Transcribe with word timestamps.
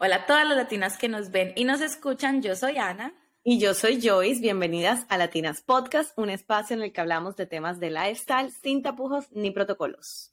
Hola 0.00 0.14
a 0.14 0.26
todas 0.26 0.46
las 0.46 0.56
latinas 0.56 0.96
que 0.96 1.08
nos 1.08 1.32
ven 1.32 1.52
y 1.56 1.64
nos 1.64 1.80
escuchan. 1.80 2.40
Yo 2.40 2.54
soy 2.54 2.78
Ana. 2.78 3.12
Y 3.42 3.58
yo 3.58 3.74
soy 3.74 4.00
Joyce. 4.00 4.40
Bienvenidas 4.40 5.04
a 5.08 5.18
Latinas 5.18 5.60
Podcast, 5.60 6.16
un 6.16 6.30
espacio 6.30 6.76
en 6.76 6.82
el 6.82 6.92
que 6.92 7.00
hablamos 7.00 7.34
de 7.34 7.46
temas 7.46 7.80
de 7.80 7.90
lifestyle 7.90 8.52
sin 8.62 8.80
tapujos 8.80 9.26
ni 9.32 9.50
protocolos. 9.50 10.32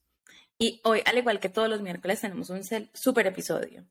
Y 0.59 0.81
hoy, 0.83 1.01
al 1.03 1.17
igual 1.17 1.39
que 1.39 1.49
todos 1.49 1.67
los 1.67 1.81
miércoles, 1.81 2.21
tenemos 2.21 2.51
un 2.51 2.61
super 2.93 3.25
episodio. 3.25 3.83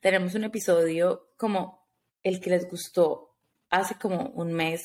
Tenemos 0.00 0.34
un 0.34 0.42
episodio 0.42 1.28
como 1.36 1.86
el 2.24 2.40
que 2.40 2.50
les 2.50 2.68
gustó 2.68 3.36
hace 3.70 3.94
como 3.94 4.30
un 4.30 4.52
mes, 4.52 4.82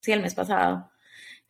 sí, 0.00 0.12
el 0.12 0.22
mes 0.22 0.34
pasado, 0.34 0.90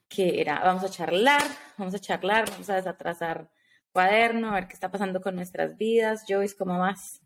que 0.09 0.41
era, 0.41 0.59
vamos 0.59 0.83
a 0.83 0.91
charlar, 0.91 1.45
vamos 1.77 1.95
a 1.95 2.01
charlar, 2.01 2.51
vamos 2.51 2.69
a 2.69 2.75
desatrasar 2.75 3.49
cuaderno, 3.93 4.51
a 4.51 4.55
ver 4.55 4.67
qué 4.67 4.75
está 4.75 4.91
pasando 4.91 5.21
con 5.21 5.37
nuestras 5.37 5.77
vidas. 5.77 6.25
Joyce, 6.27 6.57
¿cómo 6.57 6.81
vas? 6.81 7.21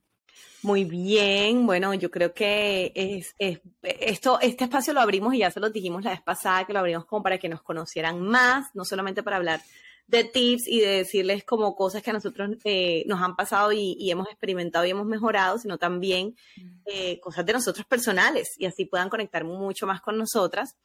Muy 0.62 0.84
bien, 0.84 1.66
bueno, 1.66 1.92
yo 1.94 2.10
creo 2.10 2.32
que 2.32 2.92
es, 2.94 3.34
esto, 3.82 4.38
este 4.40 4.64
espacio 4.64 4.92
lo 4.92 5.00
abrimos 5.00 5.34
y 5.34 5.38
ya 5.38 5.50
se 5.50 5.58
lo 5.58 5.70
dijimos 5.70 6.04
la 6.04 6.10
vez 6.12 6.22
pasada 6.22 6.64
que 6.64 6.72
lo 6.72 6.78
abrimos 6.78 7.04
como 7.04 7.22
para 7.22 7.38
que 7.38 7.48
nos 7.48 7.62
conocieran 7.62 8.20
más, 8.20 8.66
no 8.74 8.84
solamente 8.84 9.22
para 9.22 9.38
hablar 9.38 9.60
de 10.06 10.24
tips 10.24 10.68
y 10.68 10.80
de 10.80 10.88
decirles 10.98 11.42
como 11.44 11.74
cosas 11.74 12.02
que 12.02 12.10
a 12.10 12.12
nosotros 12.12 12.50
eh, 12.64 13.04
nos 13.06 13.20
han 13.22 13.34
pasado 13.34 13.72
y, 13.72 14.10
hemos 14.10 14.28
experimentado 14.28 14.84
y 14.84 14.90
hemos 14.90 15.06
mejorado, 15.06 15.58
sino 15.58 15.78
también 15.78 16.36
eh, 16.84 17.18
cosas 17.20 17.46
de 17.46 17.54
nosotros 17.54 17.86
personales 17.86 18.54
y 18.58 18.66
así 18.66 18.84
puedan 18.84 19.08
conectar 19.08 19.44
mucho 19.44 19.86
más 19.86 20.00
con 20.00 20.18
nosotras, 20.18 20.76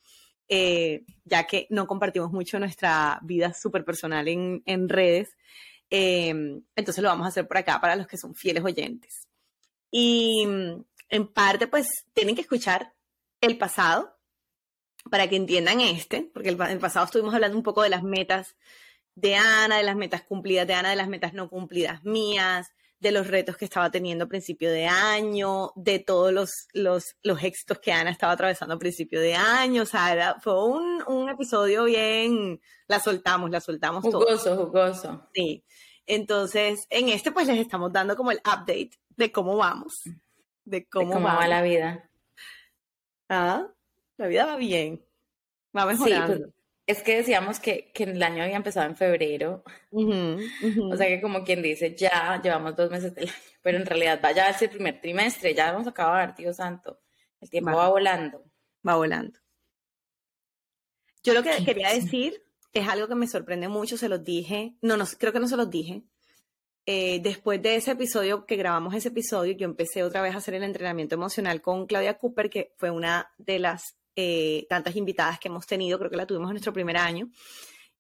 eh, 0.48 1.04
ya 1.26 1.46
que 1.46 1.68
no 1.70 1.88
compartimos 1.88 2.32
mucho 2.32 2.58
nuestra 2.58 3.20
vida 3.22 3.54
súper 3.54 3.84
personal 3.84 4.28
en, 4.28 4.64
en 4.66 4.88
redes. 4.88 5.30
entonces 5.90 7.04
lo 7.04 7.10
vamos 7.10 7.26
a 7.26 7.30
hacer 7.30 7.48
por 7.48 7.58
acá 7.58 7.82
para 7.82 7.96
los 7.96 8.08
que 8.08 8.18
son 8.18 8.34
fieles 8.34 8.64
oyentes. 8.64 9.27
Y 9.92 10.46
mm, 10.46 10.84
en 11.10 11.28
parte, 11.28 11.68
pues, 11.68 11.88
tienen 12.14 12.36
que 12.36 12.42
escuchar 12.42 12.94
el 13.42 13.58
pasado 13.58 14.18
para 15.10 15.28
que 15.28 15.36
entiendan 15.36 15.80
este, 15.80 16.30
porque 16.34 16.50
el, 16.50 16.62
el 16.62 16.80
pasado 16.80 17.06
estuvimos 17.06 17.34
hablando 17.34 17.58
un 17.58 17.64
poco 17.64 17.82
de 17.84 17.90
las 17.90 18.04
metas 18.04 18.56
de 19.16 19.36
Ana, 19.36 19.78
de 19.78 19.84
las 19.84 19.96
metas 19.96 20.24
cumplidas 20.24 20.68
de 20.68 20.74
Ana, 20.74 20.92
de 20.92 20.96
las 20.96 21.08
metas 21.08 21.34
no 21.34 21.50
cumplidas 21.50 22.04
mías, 22.04 22.68
de 23.00 23.12
los 23.12 23.28
retos 23.28 23.58
que 23.58 23.66
estaba 23.66 23.92
teniendo 23.92 24.26
a 24.26 24.28
principio 24.28 24.72
de 24.72 24.86
año, 24.86 25.72
de 25.76 26.00
todos 26.00 26.32
los, 26.34 26.50
los, 26.74 27.16
los 27.24 27.44
éxitos 27.44 27.80
que 27.80 27.92
Ana 27.92 28.12
estaba 28.12 28.34
atravesando 28.34 28.76
a 28.76 28.80
principio 28.80 29.22
de 29.22 29.36
año. 29.36 29.84
O 29.84 29.86
sea, 29.86 30.38
fue 30.42 30.64
un, 30.64 31.04
un, 31.08 31.30
episodio 31.30 31.86
bien, 31.86 32.60
la 32.88 33.00
soltamos, 33.00 33.50
la 33.52 33.62
soltamos 33.62 34.04
jugoso, 34.04 34.56
Jugoso, 34.56 35.28
Sí. 35.34 35.64
Entonces, 36.06 36.86
en 36.90 37.10
este 37.10 37.32
pues 37.32 37.48
les 37.48 37.60
estamos 37.60 37.92
dando 37.92 38.16
como 38.16 38.32
el 38.32 38.38
update 38.40 38.92
de 39.18 39.32
cómo 39.32 39.58
vamos, 39.58 40.04
de 40.64 40.88
cómo, 40.88 41.22
va 41.22 41.48
la 41.48 41.62
vida. 41.62 42.10
Ah, 43.28 43.68
la 44.16 44.28
vida 44.28 44.46
va 44.46 44.56
bien, 44.56 45.04
va 45.76 45.84
pues, 45.84 46.00
mejorando. 46.00 46.54
es 46.86 47.04
que 47.04 47.18
decíamos 47.18 47.60
que, 47.60 47.92
que, 47.94 48.04
el 48.04 48.24
año 48.24 48.44
había 48.44 48.56
empezado 48.56 48.88
en 48.88 48.96
febrero, 48.96 49.64
o 49.92 50.96
sea 50.96 51.08
que 51.08 51.20
como 51.20 51.44
quien 51.44 51.62
dice, 51.62 51.96
ya 51.96 52.42
llevamos 52.42 52.76
dos 52.76 52.90
meses 52.90 53.14
del 53.14 53.28
año, 53.28 53.38
pero 53.62 53.78
en 53.78 53.86
realidad 53.86 54.20
vaya 54.22 54.48
a 54.48 54.54
ser 54.54 54.70
el 54.70 54.76
primer 54.76 55.02
trimestre, 55.02 55.54
ya 55.54 55.72
vamos 55.72 55.88
a 55.88 55.92
acabar, 55.92 56.36
tío 56.36 56.54
santo, 56.54 57.02
el 57.42 57.50
tiempo 57.50 57.76
va, 57.76 57.90
volando. 57.90 58.44
Va 58.88 58.96
volando. 58.96 59.40
Yo 61.24 61.34
lo 61.34 61.44
que 61.44 61.66
quería 61.66 61.90
decir 61.90 62.42
es 62.72 62.88
algo 62.88 63.08
que 63.08 63.16
me 63.16 63.28
sorprende 63.28 63.68
mucho, 63.68 63.98
se 63.98 64.08
los 64.08 64.24
dije, 64.24 64.78
no, 64.82 64.96
no, 64.96 65.06
creo 65.18 65.34
que 65.34 65.40
no 65.40 65.48
se 65.48 65.58
los 65.58 65.70
dije, 65.70 66.04
eh, 66.90 67.20
después 67.22 67.62
de 67.62 67.76
ese 67.76 67.92
episodio, 67.92 68.46
que 68.46 68.56
grabamos 68.56 68.94
ese 68.94 69.10
episodio, 69.10 69.52
yo 69.52 69.66
empecé 69.66 70.04
otra 70.04 70.22
vez 70.22 70.34
a 70.34 70.38
hacer 70.38 70.54
el 70.54 70.64
entrenamiento 70.64 71.16
emocional 71.16 71.62
con 71.62 71.86
Claudia 71.86 72.18
Cooper, 72.18 72.50
que 72.50 72.74
fue 72.78 72.92
una 72.92 73.30
de 73.38 73.60
las 73.60 73.98
eh, 74.16 74.66
tantas 74.70 74.96
invitadas 74.96 75.38
que 75.38 75.50
hemos 75.50 75.68
tenido, 75.68 76.00
creo 76.00 76.10
que 76.10 76.16
la 76.16 76.26
tuvimos 76.26 76.50
en 76.50 76.54
nuestro 76.54 76.72
primer 76.72 76.96
año. 76.96 77.30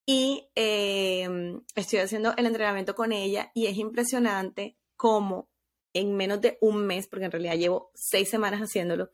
Y 0.05 0.47
em, 0.55 1.59
estoy 1.75 1.99
haciendo 1.99 2.33
el 2.37 2.45
entrenamiento 2.45 2.95
con 2.95 3.11
ella 3.11 3.51
y 3.53 3.65
es 3.65 3.75
impresionante 3.75 4.77
cómo 4.95 5.49
en 5.91 6.15
menos 6.15 6.39
de 6.39 6.57
un 6.61 6.87
mes, 6.87 7.07
porque 7.07 7.25
en 7.25 7.31
realidad 7.31 7.57
llevo 7.57 7.91
seis 7.93 8.29
semanas 8.29 8.61
haciéndolo, 8.61 9.11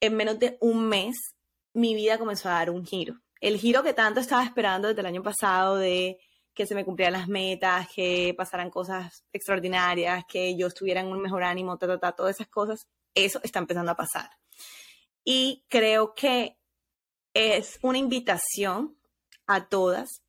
en 0.00 0.16
menos 0.16 0.38
de 0.38 0.56
un 0.62 0.88
mes 0.88 1.34
mi 1.74 1.94
vida 1.94 2.16
comenzó 2.16 2.48
a 2.48 2.52
dar 2.52 2.70
un 2.70 2.86
giro. 2.86 3.20
El 3.42 3.58
giro 3.58 3.82
que 3.82 3.92
tanto 3.92 4.20
estaba 4.20 4.44
esperando 4.44 4.88
desde 4.88 5.02
el 5.02 5.06
año 5.08 5.22
pasado 5.22 5.76
de 5.76 6.18
que 6.58 6.66
se 6.66 6.74
me 6.74 6.84
cumplieran 6.84 7.12
las 7.12 7.28
metas, 7.28 7.86
que 7.94 8.34
pasaran 8.36 8.68
cosas 8.68 9.24
extraordinarias, 9.32 10.24
que 10.28 10.56
yo 10.56 10.66
estuviera 10.66 11.00
en 11.00 11.06
un 11.06 11.22
mejor 11.22 11.44
ánimo, 11.44 11.78
ta, 11.78 11.86
ta, 11.86 12.00
ta, 12.00 12.16
todas 12.16 12.34
esas 12.34 12.48
cosas, 12.48 12.88
eso 13.14 13.40
está 13.44 13.60
empezando 13.60 13.92
a 13.92 13.94
pasar. 13.94 14.28
Y 15.22 15.64
creo 15.68 16.16
que 16.16 16.58
es 17.32 17.78
una 17.80 17.98
invitación 17.98 18.98
a 19.46 19.68
todas 19.68 20.24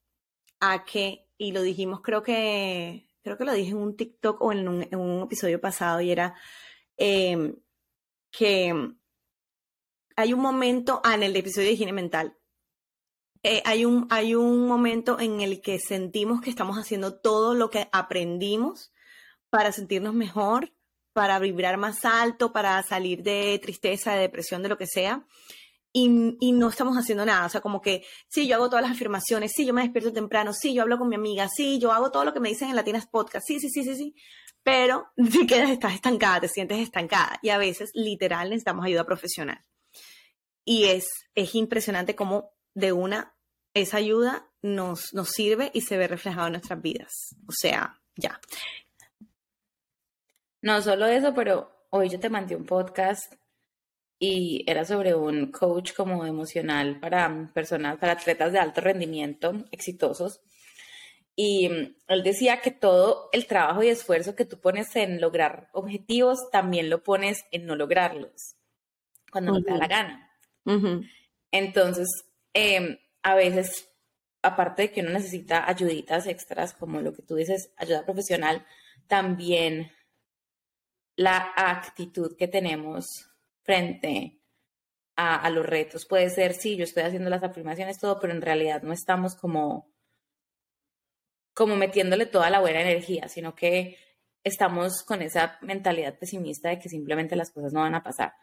a 0.59 0.85
que, 0.85 1.25
y 1.39 1.51
lo 1.51 1.63
dijimos, 1.63 2.01
creo 2.03 2.21
que, 2.21 3.09
creo 3.23 3.35
que 3.35 3.45
lo 3.45 3.53
dije 3.53 3.71
en 3.71 3.77
un 3.77 3.97
TikTok 3.97 4.39
o 4.39 4.51
en 4.51 4.67
un, 4.67 5.23
episodio 5.23 5.59
pasado, 5.59 5.99
y 5.99 6.11
era 6.11 6.35
em, 6.95 7.55
que 8.29 8.71
hay 10.15 10.33
un 10.33 10.41
momento, 10.41 11.01
ah, 11.03 11.15
en 11.15 11.23
el 11.23 11.35
episodio 11.35 11.69
de 11.69 11.73
higiene 11.73 11.93
mental, 11.93 12.37
eh, 13.43 13.61
hay, 13.65 13.85
un, 13.85 14.07
hay 14.09 14.35
un 14.35 14.67
momento 14.67 15.19
en 15.19 15.39
el 15.39 15.61
que 15.61 15.79
sentimos 15.79 16.41
que 16.41 16.49
estamos 16.49 16.77
haciendo 16.77 17.19
todo 17.19 17.53
lo 17.53 17.69
que 17.69 17.87
aprendimos 17.91 18.91
para 19.49 19.71
sentirnos 19.71 20.13
mejor, 20.13 20.73
para 21.13 21.39
vibrar 21.39 21.77
más 21.77 22.03
alto, 22.03 22.51
para 22.51 22.81
salir 22.83 23.23
de 23.23 23.59
tristeza, 23.61 24.13
de 24.13 24.21
depresión, 24.21 24.61
de 24.61 24.69
lo 24.69 24.77
que 24.77 24.87
sea. 24.87 25.25
Y, 25.91 26.37
y, 26.39 26.51
no 26.51 26.69
estamos 26.69 26.97
haciendo 26.97 27.25
nada. 27.25 27.47
O 27.47 27.49
sea, 27.49 27.61
como 27.61 27.81
que 27.81 28.05
sí, 28.27 28.47
yo 28.47 28.55
hago 28.55 28.69
todas 28.69 28.83
las 28.83 28.91
afirmaciones, 28.91 29.53
sí, 29.55 29.65
yo 29.65 29.73
me 29.73 29.81
despierto 29.81 30.13
temprano, 30.13 30.53
sí, 30.53 30.73
yo 30.73 30.83
hablo 30.83 30.99
con 30.99 31.09
mi 31.09 31.15
amiga, 31.15 31.47
sí, 31.49 31.79
yo 31.79 31.91
hago 31.91 32.11
todo 32.11 32.25
lo 32.25 32.33
que 32.33 32.39
me 32.39 32.49
dicen 32.49 32.69
en 32.69 32.75
Latinas 32.75 33.07
Podcast, 33.07 33.47
sí, 33.47 33.59
sí, 33.59 33.69
sí, 33.69 33.83
sí, 33.83 33.95
sí. 33.95 34.15
Pero 34.63 35.07
si 35.31 35.47
quedas, 35.47 35.71
estás 35.71 35.93
estancada, 35.93 36.41
te 36.41 36.49
sientes 36.49 36.79
estancada. 36.79 37.39
Y 37.41 37.49
a 37.49 37.57
veces, 37.57 37.89
literal, 37.93 38.49
necesitamos 38.49 38.85
ayuda 38.85 39.05
profesional. 39.05 39.63
Y 40.63 40.85
es, 40.85 41.07
es 41.33 41.55
impresionante 41.55 42.15
cómo 42.15 42.51
de 42.79 42.91
una, 42.93 43.33
esa 43.73 43.97
ayuda 43.97 44.47
nos, 44.61 45.13
nos 45.13 45.29
sirve 45.29 45.71
y 45.73 45.81
se 45.81 45.97
ve 45.97 46.07
reflejado 46.07 46.47
en 46.47 46.53
nuestras 46.53 46.81
vidas. 46.81 47.35
O 47.47 47.51
sea, 47.51 47.99
ya. 48.15 48.39
No 50.61 50.81
solo 50.81 51.05
eso, 51.05 51.33
pero 51.33 51.71
hoy 51.89 52.09
yo 52.09 52.19
te 52.19 52.29
mandé 52.29 52.55
un 52.55 52.65
podcast 52.65 53.33
y 54.19 54.65
era 54.67 54.83
sobre 54.83 55.15
un 55.15 55.51
coach 55.51 55.93
como 55.93 56.25
emocional 56.25 56.99
para 56.99 57.51
personas, 57.53 57.97
para 57.97 58.13
atletas 58.13 58.51
de 58.51 58.59
alto 58.59 58.81
rendimiento 58.81 59.53
exitosos. 59.71 60.41
Y 61.35 61.95
él 62.07 62.23
decía 62.23 62.59
que 62.59 62.71
todo 62.71 63.29
el 63.31 63.47
trabajo 63.47 63.81
y 63.81 63.87
esfuerzo 63.87 64.35
que 64.35 64.43
tú 64.43 64.59
pones 64.59 64.93
en 64.97 65.21
lograr 65.21 65.69
objetivos, 65.71 66.49
también 66.51 66.89
lo 66.89 67.01
pones 67.01 67.45
en 67.51 67.65
no 67.65 67.77
lograrlos, 67.77 68.57
cuando 69.31 69.53
no 69.53 69.63
te 69.63 69.71
da 69.71 69.77
la 69.77 69.87
gana. 69.87 70.31
Entonces, 71.51 72.28
Em, 72.61 72.97
a 73.23 73.35
veces, 73.35 73.89
aparte 74.41 74.81
de 74.81 74.91
que 74.91 74.99
uno 74.99 75.11
necesita 75.11 75.69
ayuditas 75.69 76.27
extras, 76.27 76.73
como 76.73 76.99
lo 76.99 77.13
que 77.13 77.21
tú 77.21 77.35
dices, 77.35 77.71
ayuda 77.77 78.03
profesional, 78.03 78.65
también 79.07 79.89
la 81.15 81.53
actitud 81.55 82.35
que 82.37 82.49
tenemos 82.49 83.29
frente 83.63 84.41
a, 85.15 85.49
los 85.49 85.65
retos. 85.65 86.05
Puede 86.05 86.29
ser, 86.29 86.53
sí, 86.53 86.75
yo 86.75 86.83
estoy 86.83 87.03
haciendo 87.03 87.29
las 87.29 87.43
afirmaciones, 87.43 87.97
todo, 87.97 88.19
pero 88.19 88.33
en 88.33 88.41
realidad 88.41 88.81
no 88.83 88.91
estamos 88.91 89.35
como, 89.35 89.93
como 91.53 91.77
metiéndole 91.77 92.25
toda 92.25 92.49
la 92.49 92.59
buena 92.59 92.81
energía, 92.81 93.29
sino 93.29 93.55
que 93.55 93.97
estamos 94.43 95.03
con 95.03 95.21
esa 95.21 95.57
mentalidad 95.61 96.17
pesimista 96.19 96.69
de 96.69 96.79
que 96.79 96.89
simplemente 96.89 97.37
las 97.37 97.51
cosas 97.51 97.71
no 97.71 97.81
van 97.81 97.95
a 97.95 98.03
pasar. 98.03 98.33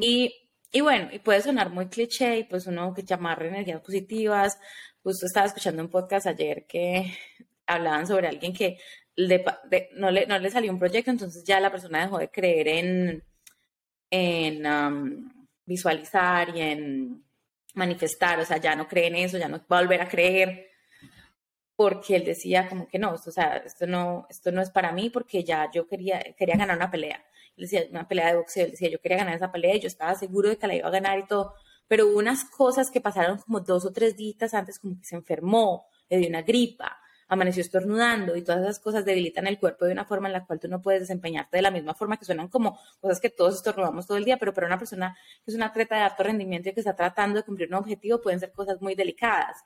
Y 0.00 0.50
y 0.72 0.80
bueno, 0.80 1.10
y 1.12 1.18
puede 1.18 1.42
sonar 1.42 1.70
muy 1.70 1.88
cliché 1.88 2.38
y 2.38 2.44
pues 2.44 2.66
uno 2.66 2.94
que 2.94 3.02
llamar 3.02 3.42
energías 3.42 3.82
positivas. 3.82 4.58
Justo 5.02 5.26
estaba 5.26 5.46
escuchando 5.46 5.82
un 5.82 5.90
podcast 5.90 6.26
ayer 6.26 6.66
que 6.66 7.14
hablaban 7.66 8.06
sobre 8.06 8.28
alguien 8.28 8.54
que 8.54 8.78
no, 9.96 10.10
le, 10.10 10.26
no 10.26 10.38
le 10.38 10.50
salió 10.50 10.72
un 10.72 10.78
proyecto, 10.78 11.10
entonces 11.10 11.44
ya 11.44 11.60
la 11.60 11.70
persona 11.70 12.00
dejó 12.02 12.18
de 12.18 12.30
creer 12.30 12.68
en, 12.68 13.24
en 14.10 14.66
um, 14.66 15.32
visualizar 15.66 16.56
y 16.56 16.60
en 16.62 17.24
manifestar, 17.74 18.40
o 18.40 18.44
sea, 18.44 18.56
ya 18.56 18.74
no 18.74 18.88
cree 18.88 19.08
en 19.08 19.16
eso, 19.16 19.38
ya 19.38 19.48
no 19.48 19.58
va 19.70 19.78
a 19.78 19.82
volver 19.82 20.00
a 20.00 20.08
creer, 20.08 20.70
porque 21.76 22.16
él 22.16 22.24
decía 22.24 22.68
como 22.68 22.88
que 22.88 22.98
no, 22.98 23.14
esto, 23.14 23.30
o 23.30 23.32
sea, 23.32 23.58
esto 23.58 23.86
no, 23.86 24.26
esto 24.30 24.52
no 24.52 24.62
es 24.62 24.70
para 24.70 24.92
mí 24.92 25.10
porque 25.10 25.44
ya 25.44 25.70
yo 25.70 25.86
quería, 25.86 26.20
quería 26.38 26.56
ganar 26.56 26.76
una 26.76 26.90
pelea 26.90 27.22
decía, 27.56 27.82
una 27.90 28.08
pelea 28.08 28.28
de 28.28 28.36
boxeo, 28.36 28.64
él 28.64 28.70
decía, 28.72 28.90
yo 28.90 29.00
quería 29.00 29.18
ganar 29.18 29.36
esa 29.36 29.52
pelea 29.52 29.76
y 29.76 29.80
yo 29.80 29.88
estaba 29.88 30.14
seguro 30.14 30.48
de 30.48 30.56
que 30.56 30.66
la 30.66 30.74
iba 30.74 30.88
a 30.88 30.92
ganar 30.92 31.18
y 31.18 31.26
todo, 31.26 31.54
pero 31.88 32.06
hubo 32.06 32.18
unas 32.18 32.44
cosas 32.44 32.90
que 32.90 33.00
pasaron 33.00 33.38
como 33.38 33.60
dos 33.60 33.84
o 33.84 33.92
tres 33.92 34.16
días 34.16 34.54
antes, 34.54 34.78
como 34.78 34.98
que 34.98 35.04
se 35.04 35.16
enfermó, 35.16 35.86
le 36.08 36.18
dio 36.18 36.28
una 36.28 36.42
gripa, 36.42 36.98
amaneció 37.32 37.62
estornudando 37.62 38.36
y 38.36 38.42
todas 38.42 38.60
esas 38.60 38.78
cosas 38.78 39.06
debilitan 39.06 39.46
el 39.46 39.58
cuerpo 39.58 39.86
de 39.86 39.92
una 39.92 40.04
forma 40.04 40.28
en 40.28 40.34
la 40.34 40.44
cual 40.44 40.60
tú 40.60 40.68
no 40.68 40.82
puedes 40.82 41.00
desempeñarte 41.00 41.56
de 41.56 41.62
la 41.62 41.70
misma 41.70 41.94
forma 41.94 42.18
que 42.18 42.26
suenan 42.26 42.48
como 42.48 42.78
cosas 43.00 43.20
que 43.20 43.30
todos 43.30 43.54
estornudamos 43.54 44.06
todo 44.06 44.18
el 44.18 44.24
día, 44.26 44.36
pero 44.36 44.52
para 44.52 44.66
una 44.66 44.78
persona 44.78 45.16
que 45.42 45.50
es 45.50 45.54
una 45.54 45.66
atleta 45.66 45.96
de 45.96 46.02
alto 46.02 46.22
rendimiento 46.22 46.68
y 46.68 46.74
que 46.74 46.80
está 46.80 46.94
tratando 46.94 47.38
de 47.38 47.44
cumplir 47.44 47.68
un 47.70 47.76
objetivo 47.76 48.20
pueden 48.20 48.38
ser 48.38 48.52
cosas 48.52 48.82
muy 48.82 48.94
delicadas. 48.94 49.64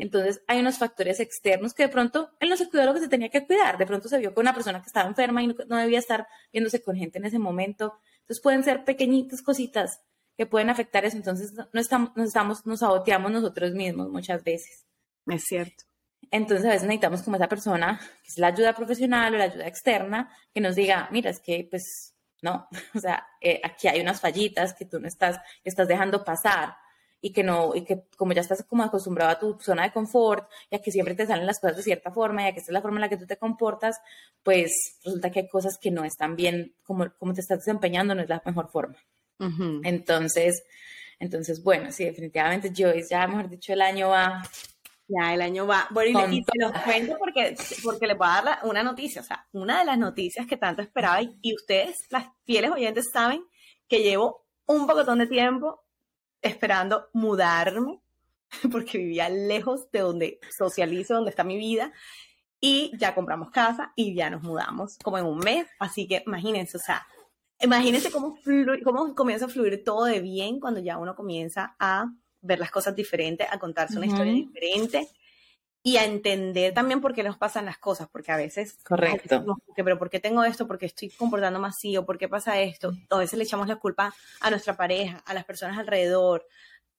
Entonces 0.00 0.42
hay 0.48 0.58
unos 0.58 0.76
factores 0.76 1.20
externos 1.20 1.72
que 1.72 1.84
de 1.84 1.88
pronto 1.88 2.30
él 2.40 2.48
no 2.48 2.56
se 2.56 2.68
cuidó 2.68 2.84
lo 2.84 2.94
que 2.94 3.00
se 3.00 3.08
tenía 3.08 3.28
que 3.28 3.46
cuidar, 3.46 3.78
de 3.78 3.86
pronto 3.86 4.08
se 4.08 4.18
vio 4.18 4.34
con 4.34 4.42
una 4.42 4.52
persona 4.52 4.80
que 4.80 4.86
estaba 4.86 5.08
enferma 5.08 5.40
y 5.40 5.46
no, 5.46 5.76
debía 5.76 6.00
estar 6.00 6.26
viéndose 6.52 6.82
con 6.82 6.96
gente 6.96 7.18
en 7.18 7.26
ese 7.26 7.38
momento. 7.38 7.94
Entonces 8.22 8.42
pueden 8.42 8.64
ser 8.64 8.84
pequeñitas 8.84 9.40
cositas 9.40 10.00
que 10.36 10.46
pueden 10.46 10.68
afectar 10.68 11.04
eso. 11.04 11.16
Entonces 11.16 11.54
no 11.54 11.80
estamos, 11.80 12.10
nos 12.16 12.26
estamos, 12.26 12.66
nos 12.66 12.80
saboteamos 12.80 13.30
nosotros 13.30 13.72
mismos 13.72 14.10
muchas 14.10 14.42
veces. 14.42 14.84
Es 15.26 15.44
cierto. 15.44 15.84
Entonces 16.30 16.66
a 16.66 16.70
veces 16.70 16.82
necesitamos 16.82 17.22
como 17.22 17.36
esa 17.36 17.48
persona, 17.48 18.00
que 18.22 18.28
es 18.28 18.38
la 18.38 18.48
ayuda 18.48 18.74
profesional 18.74 19.34
o 19.34 19.38
la 19.38 19.44
ayuda 19.44 19.66
externa, 19.66 20.30
que 20.52 20.60
nos 20.60 20.74
diga, 20.74 21.08
mira, 21.10 21.30
es 21.30 21.40
que 21.40 21.66
pues 21.68 22.14
no, 22.42 22.68
o 22.94 23.00
sea, 23.00 23.26
eh, 23.40 23.60
aquí 23.64 23.88
hay 23.88 24.00
unas 24.00 24.20
fallitas 24.20 24.74
que 24.74 24.84
tú 24.84 25.00
no 25.00 25.08
estás, 25.08 25.40
estás 25.64 25.88
dejando 25.88 26.24
pasar 26.24 26.76
y 27.20 27.32
que 27.32 27.42
no, 27.42 27.74
y 27.74 27.84
que 27.84 28.04
como 28.18 28.34
ya 28.34 28.42
estás 28.42 28.62
como 28.64 28.82
acostumbrado 28.82 29.30
a 29.30 29.38
tu 29.38 29.58
zona 29.58 29.84
de 29.84 29.92
confort, 29.92 30.46
y 30.70 30.76
a 30.76 30.78
que 30.80 30.90
siempre 30.90 31.14
te 31.14 31.26
salen 31.26 31.46
las 31.46 31.58
cosas 31.58 31.78
de 31.78 31.82
cierta 31.82 32.10
forma, 32.10 32.42
y 32.42 32.48
a 32.48 32.52
que 32.52 32.58
esta 32.58 32.70
es 32.70 32.74
la 32.74 32.82
forma 32.82 32.98
en 32.98 33.00
la 33.00 33.08
que 33.08 33.16
tú 33.16 33.26
te 33.26 33.38
comportas, 33.38 33.98
pues 34.42 34.98
resulta 35.02 35.30
que 35.30 35.40
hay 35.40 35.48
cosas 35.48 35.78
que 35.80 35.90
no 35.90 36.04
están 36.04 36.36
bien, 36.36 36.74
como, 36.82 37.10
como 37.18 37.32
te 37.32 37.40
estás 37.40 37.60
desempeñando, 37.60 38.14
no 38.14 38.20
es 38.20 38.28
la 38.28 38.42
mejor 38.44 38.68
forma. 38.68 38.96
Entonces, 39.84 40.64
entonces, 41.18 41.64
bueno, 41.64 41.90
sí, 41.92 42.04
definitivamente 42.04 42.72
Joyce, 42.76 43.08
ya 43.10 43.26
mejor 43.26 43.48
dicho, 43.48 43.72
el 43.72 43.80
año 43.80 44.10
va 44.10 44.42
ya, 45.06 45.34
el 45.34 45.42
año 45.42 45.66
va. 45.66 45.86
Bueno, 45.90 46.26
y, 46.30 46.42
te 46.42 46.52
los 46.58 46.72
cuento 46.82 47.16
porque, 47.18 47.54
porque 47.82 48.06
les 48.06 48.16
voy 48.16 48.28
a 48.30 48.42
dar 48.42 48.58
una 48.64 48.82
noticia. 48.82 49.20
O 49.20 49.24
sea, 49.24 49.46
una 49.52 49.80
de 49.80 49.84
las 49.84 49.98
noticias 49.98 50.46
que 50.46 50.56
tanto 50.56 50.82
esperaba, 50.82 51.20
y, 51.22 51.54
ustedes, 51.54 52.06
las 52.10 52.26
fieles 52.44 52.70
oyentes, 52.70 53.10
saben 53.12 53.44
que 53.88 54.02
llevo 54.02 54.46
un 54.66 54.86
pocotón 54.86 55.18
de 55.18 55.26
tiempo 55.26 55.84
esperando 56.40 57.08
mudarme, 57.12 58.00
porque 58.72 58.98
vivía 58.98 59.28
lejos 59.28 59.90
de 59.90 60.00
donde 60.00 60.40
socializo, 60.56 61.14
donde 61.14 61.30
está 61.30 61.44
mi 61.44 61.58
vida. 61.58 61.92
Y 62.60 62.92
ya 62.98 63.14
compramos 63.14 63.50
casa 63.50 63.92
y 63.94 64.14
ya 64.14 64.30
nos 64.30 64.42
mudamos 64.42 64.96
como 65.02 65.18
en 65.18 65.26
un 65.26 65.38
mes. 65.38 65.66
Así 65.78 66.08
que 66.08 66.22
imagínense, 66.26 66.78
o 66.78 66.80
sea, 66.80 67.06
imagínense 67.60 68.10
cómo, 68.10 68.38
cómo 68.82 69.14
comienza 69.14 69.44
a 69.44 69.48
fluir 69.48 69.84
todo 69.84 70.04
de 70.04 70.20
bien 70.20 70.60
cuando 70.60 70.80
ya 70.80 70.96
uno 70.96 71.14
comienza 71.14 71.76
a 71.78 72.06
ver 72.44 72.58
las 72.58 72.70
cosas 72.70 72.94
diferentes, 72.94 73.46
a 73.50 73.58
contarse 73.58 73.96
una 73.96 74.06
historia 74.06 74.32
diferente 74.32 75.08
y 75.82 75.98
a 75.98 76.04
entender 76.04 76.72
también 76.72 77.00
por 77.00 77.14
qué 77.14 77.22
nos 77.22 77.36
pasan 77.36 77.66
las 77.66 77.76
cosas, 77.78 78.08
porque 78.10 78.32
a 78.32 78.36
veces... 78.36 78.78
Correcto. 78.84 79.44
pero 79.76 79.98
¿por 79.98 80.08
qué 80.08 80.18
tengo 80.18 80.42
esto? 80.42 80.66
¿Por 80.66 80.78
qué 80.78 80.86
estoy 80.86 81.10
comportando 81.10 81.60
más 81.60 81.74
así? 81.76 81.94
¿O 81.96 82.06
por 82.06 82.16
qué 82.16 82.26
pasa 82.26 82.58
esto? 82.60 82.92
A 83.10 83.18
veces 83.18 83.38
le 83.38 83.44
echamos 83.44 83.68
la 83.68 83.76
culpa 83.76 84.14
a 84.40 84.50
nuestra 84.50 84.76
pareja, 84.76 85.22
a 85.26 85.34
las 85.34 85.44
personas 85.44 85.78
alrededor, 85.78 86.46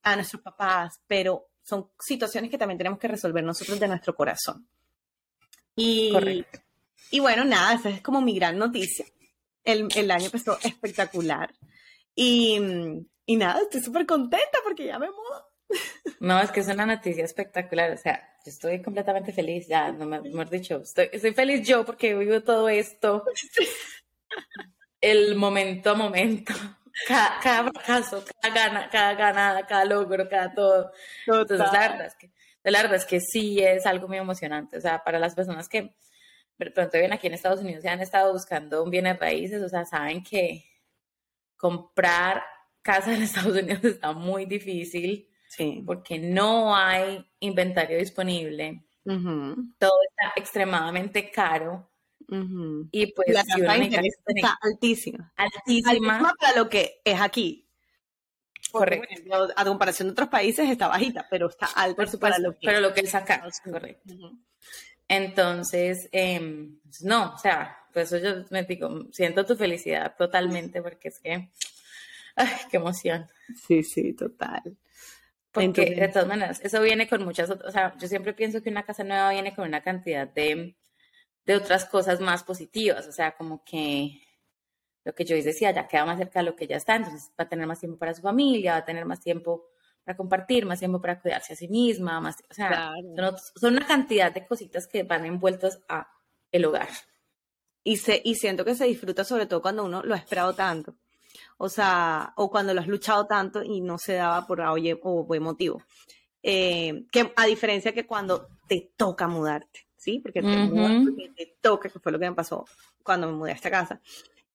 a 0.03 0.15
nuestros 0.15 0.41
papás, 0.43 1.01
pero 1.07 1.47
son 1.63 1.89
situaciones 1.99 2.51
que 2.51 2.59
también 2.59 2.77
tenemos 2.77 2.99
que 2.99 3.07
resolver 3.07 3.43
nosotros 3.43 3.79
de 3.79 3.87
nuestro 3.87 4.15
corazón. 4.15 4.67
Y, 5.75 6.11
Correcto. 6.11 6.59
y 7.09 7.19
bueno, 7.19 7.43
nada, 7.43 7.73
esa 7.73 7.89
es 7.89 8.01
como 8.01 8.21
mi 8.21 8.35
gran 8.35 8.57
noticia. 8.57 9.05
El, 9.63 9.87
el 9.95 10.11
año 10.11 10.25
empezó 10.25 10.59
espectacular. 10.61 11.55
Y, 12.15 12.59
y 13.25 13.35
nada, 13.37 13.61
estoy 13.61 13.81
súper 13.81 14.05
contenta 14.05 14.59
porque 14.63 14.85
ya 14.85 14.99
me 14.99 15.07
mudo. 15.07 15.55
No, 16.19 16.39
es 16.39 16.51
que 16.51 16.59
es 16.59 16.67
una 16.67 16.85
noticia 16.85 17.23
espectacular. 17.23 17.91
O 17.91 17.97
sea, 17.97 18.21
yo 18.45 18.51
estoy 18.51 18.81
completamente 18.81 19.33
feliz 19.33 19.67
ya, 19.67 19.91
no 19.91 20.05
me 20.05 20.21
mejor 20.21 20.49
dicho. 20.49 20.77
Estoy, 20.77 21.09
estoy 21.11 21.33
feliz 21.33 21.67
yo 21.67 21.85
porque 21.85 22.15
vivo 22.15 22.41
todo 22.41 22.69
esto. 22.69 23.23
El 25.01 25.35
momento 25.35 25.91
a 25.91 25.93
momento. 25.95 26.53
Cada, 27.07 27.39
cada 27.41 27.71
fracaso, 27.71 28.23
cada, 28.41 28.53
gana, 28.53 28.89
cada 28.89 29.13
ganada, 29.15 29.65
cada 29.65 29.85
logro, 29.85 30.29
cada 30.29 30.53
todo. 30.53 30.91
Entonces, 31.27 31.59
la 31.59 31.71
verdad, 31.71 32.05
es 32.05 32.15
que, 32.15 32.31
la 32.63 32.81
verdad 32.81 32.95
es 32.95 33.05
que 33.05 33.19
sí 33.19 33.59
es 33.61 33.85
algo 33.85 34.07
muy 34.07 34.17
emocionante. 34.17 34.77
O 34.77 34.81
sea, 34.81 35.03
para 35.03 35.19
las 35.19 35.35
personas 35.35 35.67
que 35.67 35.95
de 36.57 36.71
pronto 36.71 36.91
viven 36.93 37.11
aquí 37.11 37.27
en 37.27 37.33
Estados 37.33 37.59
Unidos 37.59 37.83
y 37.83 37.87
han 37.87 37.99
estado 37.99 38.31
buscando 38.31 38.81
un 38.83 38.89
bienes 38.89 39.19
raíces, 39.19 39.61
o 39.61 39.67
sea, 39.67 39.83
saben 39.85 40.23
que 40.23 40.63
comprar 41.57 42.43
casa 42.85 43.15
en 43.15 43.23
Estados 43.23 43.59
Unidos 43.59 43.83
está 43.83 44.13
muy 44.13 44.45
difícil 44.45 45.27
sí. 45.49 45.83
porque 45.85 46.19
no 46.19 46.75
hay 46.75 47.25
inventario 47.39 47.97
disponible. 47.97 48.83
Todo 49.03 49.93
está 50.09 50.33
extremadamente 50.35 51.29
caro. 51.31 51.91
Y 52.91 53.13
pues 53.13 53.27
la 53.29 53.43
si 53.43 53.61
está 53.61 54.57
altísima. 54.61 55.33
altísima. 55.35 56.33
para 56.39 56.55
lo 56.55 56.69
que 56.69 57.01
es 57.03 57.19
aquí. 57.19 57.67
correcto. 58.71 59.07
a 59.55 59.65
comparación 59.65 60.07
de 60.07 60.13
otros 60.13 60.29
países 60.29 60.69
está 60.69 60.87
bajita, 60.87 61.27
pero 61.29 61.49
está 61.49 61.67
alta 61.67 61.95
Por 61.95 62.07
supuesto, 62.07 62.41
lo 62.41 62.53
que 62.53 62.59
pero 62.63 62.79
lo 62.79 62.93
que 62.93 63.01
es 63.01 63.13
acá. 63.13 63.47
Correcto. 63.63 64.13
Entonces, 65.07 66.09
em, 66.11 66.79
no, 67.01 67.33
o 67.35 67.37
sea, 67.37 67.77
pues 67.93 68.11
eso 68.11 68.25
yo 68.25 68.43
me 68.49 68.63
digo, 68.63 69.05
siento 69.11 69.45
tu 69.45 69.55
felicidad 69.55 70.15
totalmente 70.17 70.81
porque 70.83 71.09
es 71.09 71.19
que 71.19 71.51
Ay, 72.35 72.49
qué 72.69 72.77
emoción. 72.77 73.27
Sí, 73.55 73.83
sí, 73.83 74.13
total. 74.13 74.77
Porque 75.51 75.95
de 75.95 76.07
todas 76.09 76.27
maneras, 76.27 76.59
eso 76.63 76.81
viene 76.81 77.07
con 77.07 77.23
muchas 77.23 77.49
otras, 77.49 77.69
o 77.69 77.71
sea, 77.71 77.97
yo 77.97 78.07
siempre 78.09 78.33
pienso 78.33 78.61
que 78.61 78.69
una 78.69 78.83
casa 78.83 79.05
nueva 79.05 79.31
viene 79.31 79.55
con 79.55 79.65
una 79.65 79.81
cantidad 79.81 80.27
de, 80.27 80.75
de 81.45 81.55
otras 81.55 81.85
cosas 81.85 82.19
más 82.19 82.43
positivas, 82.43 83.07
o 83.07 83.13
sea, 83.13 83.37
como 83.37 83.63
que 83.63 84.21
lo 85.05 85.15
que 85.15 85.23
yo 85.23 85.35
decía, 85.35 85.71
ya 85.71 85.87
queda 85.87 86.05
más 86.05 86.17
cerca 86.17 86.39
de 86.39 86.45
lo 86.45 86.57
que 86.57 86.67
ya 86.67 86.75
está, 86.75 86.97
entonces 86.97 87.31
va 87.39 87.45
a 87.45 87.49
tener 87.49 87.67
más 87.67 87.79
tiempo 87.79 87.97
para 87.97 88.13
su 88.13 88.21
familia, 88.21 88.73
va 88.73 88.77
a 88.79 88.85
tener 88.85 89.05
más 89.05 89.21
tiempo 89.21 89.69
para 90.03 90.17
compartir, 90.17 90.65
más 90.65 90.79
tiempo 90.79 90.99
para 90.99 91.21
cuidarse 91.21 91.53
a 91.53 91.55
sí 91.55 91.69
misma, 91.69 92.19
más, 92.19 92.35
o 92.49 92.53
sea, 92.53 92.91
son, 93.15 93.35
son, 93.55 93.73
una 93.75 93.87
cantidad 93.87 94.33
de 94.33 94.45
cositas 94.45 94.87
que 94.87 95.03
van 95.03 95.25
envueltas 95.25 95.79
a 95.87 96.11
el 96.51 96.65
hogar. 96.65 96.89
Y, 97.81 97.97
se, 97.97 98.21
y 98.25 98.35
siento 98.35 98.65
que 98.65 98.75
se 98.75 98.85
disfruta 98.85 99.23
sobre 99.23 99.45
todo 99.45 99.61
cuando 99.61 99.85
uno 99.85 100.03
lo 100.03 100.15
ha 100.15 100.17
esperado 100.17 100.53
tanto 100.53 100.97
o 101.57 101.69
sea, 101.69 102.33
o 102.35 102.49
cuando 102.49 102.73
lo 102.73 102.81
has 102.81 102.87
luchado 102.87 103.25
tanto 103.27 103.63
y 103.63 103.81
no 103.81 103.97
se 103.97 104.13
daba 104.13 104.45
por 104.45 104.61
oye 104.61 104.99
o 105.01 105.23
buen 105.23 105.43
motivo. 105.43 105.81
Eh, 106.41 107.05
que 107.11 107.33
a 107.35 107.45
diferencia 107.45 107.93
que 107.93 108.05
cuando 108.05 108.47
te 108.67 108.91
toca 108.95 109.27
mudarte, 109.27 109.87
¿sí? 109.97 110.19
Porque 110.19 110.41
te, 110.41 111.55
toca, 111.59 111.89
que 111.89 111.99
fue 111.99 112.11
lo 112.11 112.19
que 112.19 112.29
me 112.29 112.35
pasó 112.35 112.65
cuando 113.01 113.27
me 113.27 113.33
mudé 113.33 113.51
a 113.51 113.55
esta 113.55 113.71
casa. 113.71 113.99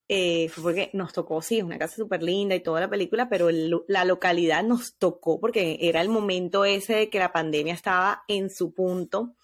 Eh, 0.07 0.49
fue 0.49 0.63
porque 0.63 0.91
nos 0.93 1.13
tocó, 1.13 1.41
sí, 1.43 1.59
es 1.59 1.65
una 1.65 1.79
casa 1.79 1.97
súper 1.97 2.23
linda 2.23 2.55
y 2.55 2.61
toda 2.61 2.81
la 2.81 2.91
película, 2.91 3.29
pero 3.29 3.49
la 3.51 4.05
localidad 4.05 4.65
nos 4.65 4.97
tocó 4.97 5.41
porque 5.41 5.79
era 5.81 6.01
el 6.01 6.09
momento 6.09 6.65
ese 6.65 6.95
de 6.95 7.11
que 7.11 7.19
la 7.19 7.33
pandemia 7.33 7.75
estaba 7.75 8.25
en 8.27 8.51
su 8.51 8.73
punto. 8.73 9.35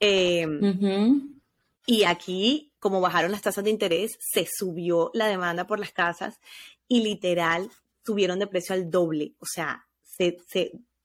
Em, 0.00 1.40
y 1.86 2.04
aquí, 2.04 2.72
como 2.78 3.00
bajaron 3.00 3.32
las 3.32 3.42
tasas 3.42 3.64
de 3.64 3.70
interés, 3.70 4.16
se 4.20 4.46
subió 4.50 5.10
la 5.14 5.26
demanda 5.26 5.66
por 5.66 5.80
las 5.80 5.92
casas 5.92 6.40
y 6.88 7.02
literal 7.02 7.70
subieron 8.04 8.38
de 8.38 8.46
precio 8.46 8.74
al 8.74 8.90
doble, 8.90 9.34
o 9.38 9.46
sea, 9.46 9.86
se, 10.02 10.36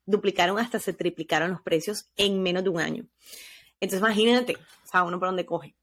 duplicaron 0.05 0.59
hasta 0.59 0.79
se 0.79 0.93
triplicaron 0.93 1.51
los 1.51 1.62
precios 1.62 2.09
en 2.17 2.41
menos 2.41 2.63
de 2.63 2.69
un 2.69 2.79
año. 2.79 3.05
Entonces 3.79 4.00
imagínate, 4.00 4.55
o 4.55 4.88
sea, 4.89 5.03
uno 5.03 5.19
por 5.19 5.29
donde 5.29 5.45
coge. 5.45 5.75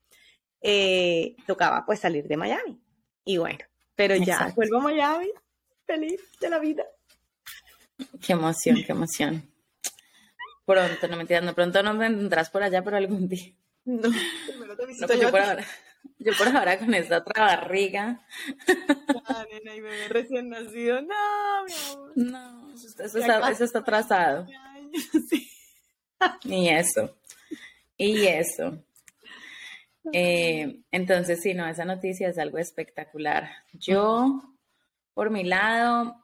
Eh, 0.60 1.36
tocaba 1.46 1.84
pues 1.86 2.00
salir 2.00 2.26
de 2.26 2.36
Miami. 2.36 2.80
Y 3.24 3.38
bueno, 3.38 3.58
pero 3.94 4.16
ya 4.16 4.52
vuelvo 4.54 4.78
a 4.78 4.82
Miami, 4.82 5.30
feliz 5.86 6.20
de 6.40 6.50
la 6.50 6.58
vida. 6.58 6.84
Qué 8.20 8.32
emoción, 8.32 8.82
qué 8.84 8.92
emoción. 8.92 9.50
Pronto, 10.66 11.08
no 11.08 11.16
me 11.16 11.22
entiendo, 11.22 11.54
pronto 11.54 11.82
no 11.82 11.94
me 11.94 12.08
vendrás 12.08 12.50
por 12.50 12.62
allá 12.62 12.82
por 12.82 12.94
algún 12.94 13.28
día. 13.28 13.54
No, 13.84 14.10
primero 14.48 14.76
te 14.76 14.86
visito 14.86 15.14
yo 15.14 15.30
por 15.30 15.40
ahora. 15.40 15.64
Yo 16.18 16.32
por 16.38 16.48
ahora 16.48 16.78
con 16.78 16.92
esta 16.94 17.18
otra 17.18 17.44
barriga. 17.44 18.26
Ah, 19.26 19.44
nena, 19.52 19.74
y 19.74 19.80
bebé 19.80 20.08
recién 20.08 20.48
nacido. 20.48 21.00
No, 21.02 21.64
mi 21.66 21.72
amor. 21.72 22.12
No, 22.16 22.74
eso 22.74 22.88
está, 23.18 23.50
eso 23.50 23.64
está 23.64 23.78
atrasado. 23.80 24.46
Sí. 25.28 25.50
Y 26.44 26.68
eso. 26.68 27.18
Y 27.98 28.26
eso. 28.26 28.82
Eh, 30.12 30.80
entonces, 30.90 31.42
sí, 31.42 31.54
no, 31.54 31.66
esa 31.66 31.84
noticia 31.84 32.28
es 32.28 32.38
algo 32.38 32.58
espectacular. 32.58 33.50
Yo, 33.72 34.42
por 35.12 35.30
mi 35.30 35.44
lado, 35.44 36.16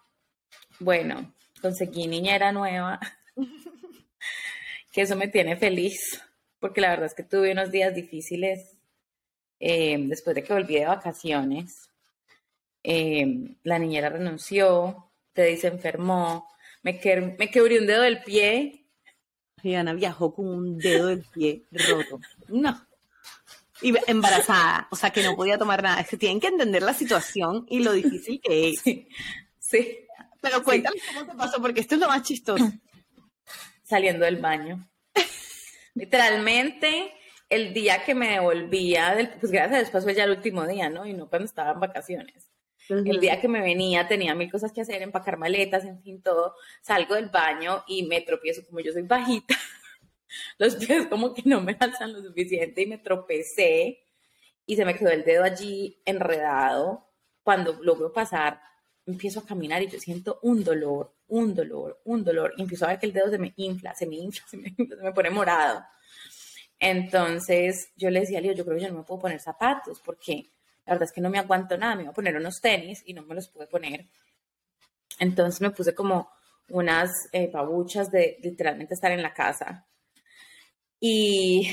bueno, 0.78 1.34
conseguí 1.60 2.06
niñera 2.06 2.52
nueva, 2.52 3.00
que 4.92 5.02
eso 5.02 5.16
me 5.16 5.28
tiene 5.28 5.56
feliz, 5.56 6.22
porque 6.60 6.80
la 6.80 6.90
verdad 6.90 7.06
es 7.06 7.14
que 7.14 7.24
tuve 7.24 7.52
unos 7.52 7.70
días 7.70 7.94
difíciles 7.94 8.78
eh, 9.64 9.96
después 10.08 10.34
de 10.34 10.42
que 10.42 10.52
volví 10.52 10.74
de 10.74 10.86
vacaciones, 10.86 11.88
eh, 12.82 13.54
la 13.62 13.78
niñera 13.78 14.08
renunció, 14.08 15.12
te 15.32 15.56
se 15.56 15.68
enfermó, 15.68 16.48
me, 16.82 17.00
me 17.38 17.48
quebré 17.48 17.78
un 17.78 17.86
dedo 17.86 18.02
del 18.02 18.24
pie. 18.24 18.86
Diana 19.62 19.92
viajó 19.92 20.34
con 20.34 20.48
un 20.48 20.78
dedo 20.78 21.06
del 21.06 21.24
pie 21.32 21.62
roto. 21.70 22.18
no. 22.48 22.88
Y 23.80 23.94
embarazada, 24.08 24.88
o 24.90 24.96
sea, 24.96 25.10
que 25.10 25.22
no 25.22 25.36
podía 25.36 25.58
tomar 25.58 25.80
nada. 25.80 26.00
Es 26.00 26.08
que 26.08 26.16
tienen 26.16 26.40
que 26.40 26.48
entender 26.48 26.82
la 26.82 26.94
situación 26.94 27.64
y 27.68 27.80
lo 27.80 27.92
difícil 27.92 28.40
que 28.40 28.70
es. 28.70 28.82
Sí. 29.58 30.06
Pero 30.40 30.62
cuéntame 30.62 30.96
cómo 31.14 31.30
te 31.30 31.36
pasó, 31.36 31.62
porque 31.62 31.80
esto 31.80 31.94
es 31.94 32.00
lo 32.00 32.08
más 32.08 32.22
chistoso. 32.22 32.70
Saliendo 33.84 34.24
del 34.24 34.36
baño. 34.36 34.88
Literalmente, 35.94 37.14
el 37.52 37.74
día 37.74 38.02
que 38.02 38.14
me 38.14 38.30
devolvía, 38.30 39.14
del, 39.14 39.28
pues 39.28 39.52
gracias 39.52 39.74
a 39.74 39.90
Dios 39.90 40.02
fue 40.02 40.14
ya 40.14 40.24
el 40.24 40.30
último 40.30 40.66
día, 40.66 40.88
¿no? 40.88 41.04
Y 41.04 41.12
no 41.12 41.28
cuando 41.28 41.44
estaba 41.44 41.72
en 41.72 41.80
vacaciones. 41.80 42.50
El 42.88 43.20
día 43.20 43.40
que 43.40 43.46
me 43.46 43.60
venía 43.60 44.08
tenía 44.08 44.34
mil 44.34 44.50
cosas 44.50 44.72
que 44.72 44.80
hacer, 44.80 45.02
empacar 45.02 45.36
maletas, 45.36 45.84
en 45.84 46.02
fin, 46.02 46.22
todo. 46.22 46.54
Salgo 46.80 47.14
del 47.14 47.28
baño 47.28 47.84
y 47.86 48.04
me 48.04 48.22
tropiezo, 48.22 48.64
como 48.66 48.80
yo 48.80 48.92
soy 48.92 49.02
bajita, 49.02 49.54
los 50.58 50.76
pies 50.76 51.06
como 51.08 51.34
que 51.34 51.42
no 51.44 51.60
me 51.60 51.76
alzan 51.78 52.14
lo 52.14 52.22
suficiente 52.22 52.82
y 52.82 52.86
me 52.86 52.98
tropecé 52.98 54.00
y 54.64 54.76
se 54.76 54.84
me 54.86 54.94
quedó 54.94 55.10
el 55.10 55.22
dedo 55.22 55.44
allí 55.44 56.00
enredado. 56.06 57.06
Cuando 57.42 57.78
logro 57.82 58.12
pasar, 58.12 58.62
empiezo 59.04 59.40
a 59.40 59.46
caminar 59.46 59.82
y 59.82 59.88
yo 59.88 60.00
siento 60.00 60.38
un 60.42 60.64
dolor, 60.64 61.14
un 61.28 61.54
dolor, 61.54 62.00
un 62.04 62.24
dolor. 62.24 62.54
Y 62.56 62.62
empiezo 62.62 62.86
a 62.86 62.88
ver 62.88 62.98
que 62.98 63.06
el 63.06 63.12
dedo 63.12 63.30
se 63.30 63.38
me 63.38 63.52
infla, 63.56 63.94
se 63.94 64.06
me 64.06 64.16
infla, 64.16 64.44
se 64.48 64.56
me, 64.56 64.68
infla, 64.68 64.96
se 64.96 65.02
me 65.02 65.12
pone 65.12 65.30
morado. 65.30 65.84
Entonces 66.84 67.92
yo 67.94 68.10
le 68.10 68.20
decía 68.20 68.38
a 68.38 68.40
Leo, 68.40 68.54
yo 68.54 68.64
creo 68.64 68.76
que 68.76 68.82
yo 68.82 68.90
no 68.90 68.98
me 68.98 69.04
puedo 69.04 69.20
poner 69.20 69.38
zapatos 69.38 70.00
porque 70.04 70.50
la 70.84 70.94
verdad 70.94 71.04
es 71.04 71.12
que 71.12 71.20
no 71.20 71.30
me 71.30 71.38
aguanto 71.38 71.78
nada, 71.78 71.94
me 71.94 72.02
iba 72.02 72.10
a 72.10 72.14
poner 72.14 72.36
unos 72.36 72.60
tenis 72.60 73.04
y 73.06 73.14
no 73.14 73.22
me 73.22 73.36
los 73.36 73.46
pude 73.48 73.68
poner. 73.68 74.06
Entonces 75.20 75.60
me 75.60 75.70
puse 75.70 75.94
como 75.94 76.28
unas 76.70 77.28
eh, 77.30 77.46
pabuchas 77.46 78.10
de 78.10 78.36
literalmente 78.42 78.94
estar 78.94 79.12
en 79.12 79.22
la 79.22 79.32
casa. 79.32 79.86
Y 80.98 81.70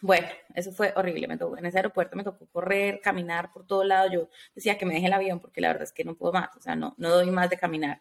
bueno, 0.00 0.28
eso 0.54 0.70
fue 0.70 0.92
horrible. 0.94 1.26
Me 1.26 1.38
tocó, 1.38 1.58
en 1.58 1.66
ese 1.66 1.78
aeropuerto 1.78 2.14
me 2.14 2.22
tocó 2.22 2.46
correr, 2.46 3.00
caminar 3.00 3.50
por 3.52 3.66
todo 3.66 3.82
lado. 3.82 4.12
Yo 4.12 4.28
decía 4.54 4.78
que 4.78 4.86
me 4.86 4.94
deje 4.94 5.06
el 5.06 5.12
avión 5.12 5.40
porque 5.40 5.60
la 5.60 5.68
verdad 5.68 5.82
es 5.82 5.92
que 5.92 6.04
no 6.04 6.14
puedo 6.14 6.32
más, 6.32 6.56
o 6.56 6.60
sea, 6.60 6.76
no, 6.76 6.94
no 6.98 7.10
doy 7.10 7.32
más 7.32 7.50
de 7.50 7.56
caminar. 7.56 8.00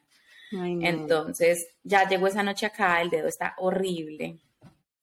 Entonces 0.51 1.69
ya 1.81 2.07
llegó 2.07 2.27
esa 2.27 2.43
noche 2.43 2.67
acá, 2.67 3.01
el 3.01 3.09
dedo 3.09 3.27
está 3.27 3.55
horrible. 3.57 4.37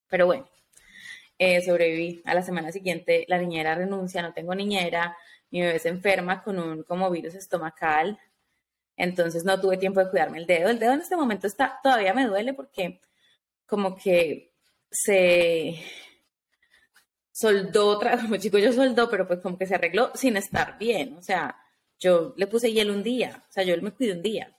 Pero 0.08 0.26
bueno, 0.26 0.48
eh, 1.38 1.62
sobreviví. 1.62 2.22
A 2.24 2.34
la 2.34 2.42
semana 2.42 2.72
siguiente 2.72 3.24
la 3.28 3.38
niñera 3.38 3.74
renuncia, 3.74 4.22
no 4.22 4.32
tengo 4.32 4.54
niñera, 4.54 5.16
mi 5.50 5.60
bebé 5.60 5.78
se 5.78 5.88
enferma 5.88 6.42
con 6.42 6.58
un 6.58 6.82
como 6.82 7.10
virus 7.10 7.34
estomacal, 7.34 8.18
entonces 8.96 9.44
no 9.44 9.60
tuve 9.60 9.76
tiempo 9.76 10.00
de 10.00 10.10
cuidarme 10.10 10.38
el 10.38 10.46
dedo. 10.46 10.68
El 10.68 10.78
dedo 10.78 10.92
en 10.92 11.00
este 11.00 11.16
momento 11.16 11.46
está, 11.46 11.78
todavía 11.82 12.12
me 12.14 12.26
duele 12.26 12.54
porque 12.54 13.00
como 13.66 13.96
que 13.96 14.52
se 14.90 15.76
soldó 17.32 17.88
otra, 17.88 18.18
como 18.20 18.36
chico 18.36 18.58
yo 18.58 18.72
soldó, 18.72 19.08
pero 19.08 19.26
pues 19.26 19.40
como 19.40 19.56
que 19.56 19.66
se 19.66 19.76
arregló 19.76 20.10
sin 20.14 20.36
estar 20.36 20.78
bien. 20.78 21.16
O 21.16 21.22
sea, 21.22 21.56
yo 21.98 22.34
le 22.36 22.46
puse 22.46 22.72
hielo 22.72 22.92
un 22.92 23.02
día, 23.02 23.44
o 23.48 23.52
sea, 23.52 23.62
yo 23.62 23.80
me 23.80 23.92
cuidé 23.92 24.12
un 24.12 24.22
día. 24.22 24.54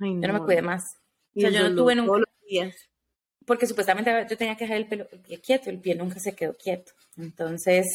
Yo 0.00 0.28
no 0.28 0.32
me 0.34 0.40
cuidé 0.40 0.60
más. 0.60 0.96
O 1.36 1.40
sea, 1.40 1.50
yo 1.50 1.68
no 1.68 1.76
tuve 1.76 1.94
nunca. 1.94 2.24
días 2.48 2.74
porque 3.46 3.66
supuestamente 3.66 4.26
yo 4.28 4.36
tenía 4.36 4.56
que 4.56 4.64
dejar 4.64 4.78
el, 4.78 4.86
pelo, 4.86 5.06
el 5.12 5.20
pie 5.20 5.40
quieto, 5.40 5.70
el 5.70 5.78
pie 5.78 5.94
nunca 5.94 6.18
se 6.18 6.34
quedó 6.34 6.54
quieto. 6.54 6.92
Entonces, 7.16 7.86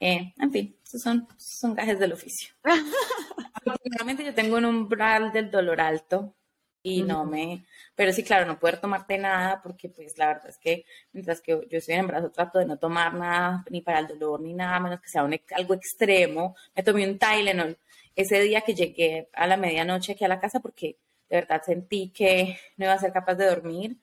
eh, 0.00 0.32
en 0.38 0.50
fin, 0.52 0.76
esos 0.84 1.02
son, 1.02 1.26
son 1.36 1.74
gajes 1.74 1.98
del 1.98 2.12
oficio. 2.12 2.54
Afortunadamente 3.54 4.24
yo 4.24 4.34
tengo 4.34 4.56
un 4.56 4.64
umbral 4.64 5.32
del 5.32 5.50
dolor 5.50 5.80
alto 5.80 6.34
y 6.82 7.02
no 7.02 7.24
me, 7.24 7.64
pero 7.94 8.12
sí, 8.12 8.24
claro, 8.24 8.44
no 8.44 8.58
poder 8.58 8.80
tomarte 8.80 9.16
nada 9.16 9.62
porque 9.62 9.88
pues 9.88 10.18
la 10.18 10.28
verdad 10.28 10.48
es 10.48 10.58
que 10.58 10.84
mientras 11.12 11.40
que 11.40 11.52
yo 11.70 11.78
estoy 11.78 11.94
en 11.94 12.00
embarazo 12.00 12.30
trato 12.30 12.58
de 12.58 12.66
no 12.66 12.76
tomar 12.76 13.14
nada 13.14 13.64
ni 13.70 13.82
para 13.82 14.00
el 14.00 14.08
dolor 14.08 14.40
ni 14.40 14.52
nada, 14.52 14.80
menos 14.80 15.00
que 15.00 15.08
sea 15.08 15.22
algo 15.22 15.74
extremo. 15.74 16.56
Me 16.74 16.82
tomé 16.82 17.08
un 17.08 17.18
Tylenol 17.18 17.78
ese 18.16 18.40
día 18.40 18.62
que 18.62 18.74
llegué 18.74 19.28
a 19.32 19.46
la 19.46 19.56
medianoche 19.56 20.12
aquí 20.12 20.24
a 20.24 20.28
la 20.28 20.40
casa 20.40 20.60
porque 20.60 20.98
de 21.28 21.36
verdad 21.36 21.62
sentí 21.64 22.10
que 22.10 22.58
no 22.76 22.86
iba 22.86 22.94
a 22.94 22.98
ser 22.98 23.12
capaz 23.12 23.36
de 23.36 23.46
dormir 23.46 23.96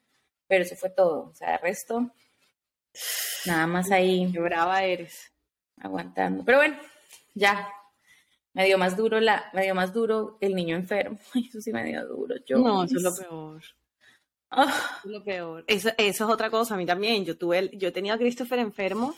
pero 0.49 0.63
eso 0.63 0.75
fue 0.75 0.89
todo. 0.89 1.29
O 1.29 1.35
sea, 1.35 1.55
el 1.55 1.61
resto, 1.61 2.11
nada 3.45 3.67
más 3.67 3.91
ahí. 3.91 4.29
Qué 4.33 4.39
brava 4.39 4.83
eres. 4.83 5.31
Aguantando. 5.77 6.43
Pero 6.43 6.57
bueno, 6.57 6.77
ya. 7.35 7.71
Me 8.53 8.65
dio 8.65 8.79
más 8.79 8.97
duro 8.97 9.19
la, 9.19 9.49
me 9.53 9.61
dio 9.61 9.75
más 9.75 9.93
duro 9.93 10.37
el 10.41 10.55
niño 10.55 10.75
enfermo. 10.75 11.19
eso 11.47 11.61
sí 11.61 11.71
me 11.71 11.85
dio 11.85 12.05
duro. 12.05 12.35
Yo, 12.45 12.57
no, 12.57 12.83
eso 12.83 12.97
es 12.97 13.03
lo 13.03 13.15
peor. 13.15 13.61
Eso 14.51 15.05
es 15.05 15.11
lo 15.11 15.23
peor. 15.23 15.63
Eso, 15.67 15.89
eso, 15.97 16.23
es 16.25 16.29
otra 16.29 16.49
cosa. 16.49 16.73
A 16.73 16.77
mí 16.77 16.85
también. 16.85 17.23
Yo 17.23 17.37
tuve, 17.37 17.69
yo 17.77 17.93
tenía 17.93 18.15
a 18.15 18.17
Christopher 18.17 18.57
enfermo. 18.57 19.15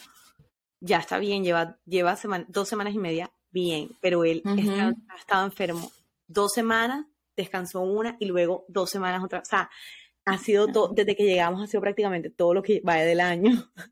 Ya 0.82 0.98
está 0.98 1.18
bien. 1.18 1.44
Lleva, 1.46 1.80
lleva 1.86 2.20
dos 2.50 2.68
semanas 2.68 2.94
y 2.94 3.00
media 3.00 3.32
bien. 3.52 3.90
Pero 4.02 4.26
él 4.26 4.44
ha 4.46 5.16
estado 5.18 5.46
enfermo 5.46 5.90
dos 6.28 6.52
semanas, 6.54 7.06
descansó 7.36 7.82
una 7.82 8.16
y 8.20 8.26
luego 8.26 8.66
dos 8.68 8.90
semanas 8.90 9.24
otra. 9.24 9.40
O 9.40 9.46
sea, 9.46 9.70
ha 10.26 10.38
sido 10.38 10.68
todo, 10.68 10.90
desde 10.94 11.16
que 11.16 11.24
llegamos 11.24 11.62
ha 11.62 11.68
sido 11.68 11.82
prácticamente 11.82 12.30
todo 12.30 12.54
lo 12.54 12.64
que 12.64 12.82
vaya 12.84 13.04
del 13.04 13.20
año. 13.20 13.52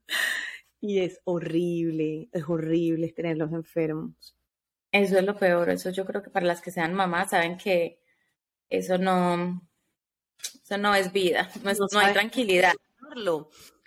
y 0.82 1.00
es 1.00 1.20
horrible, 1.26 2.30
es 2.32 2.44
horrible 2.48 3.12
tenerlos 3.12 3.52
enfermos. 3.52 4.36
Eso 4.92 5.20
es 5.20 5.24
lo 5.24 5.36
peor, 5.36 5.70
eso 5.70 5.92
yo 5.92 6.06
creo 6.06 6.24
que 6.24 6.32
para 6.32 6.46
las 6.46 6.62
que 6.62 6.72
sean 6.72 6.94
mamás 6.94 7.30
saben 7.30 7.58
que 7.58 8.02
eso 8.70 8.98
no, 8.98 9.62
eso 10.64 10.78
no 10.78 10.96
es 10.96 11.12
vida, 11.12 11.50
no, 11.64 11.72
no 11.92 12.00
hay 12.00 12.14
tranquilidad 12.14 12.74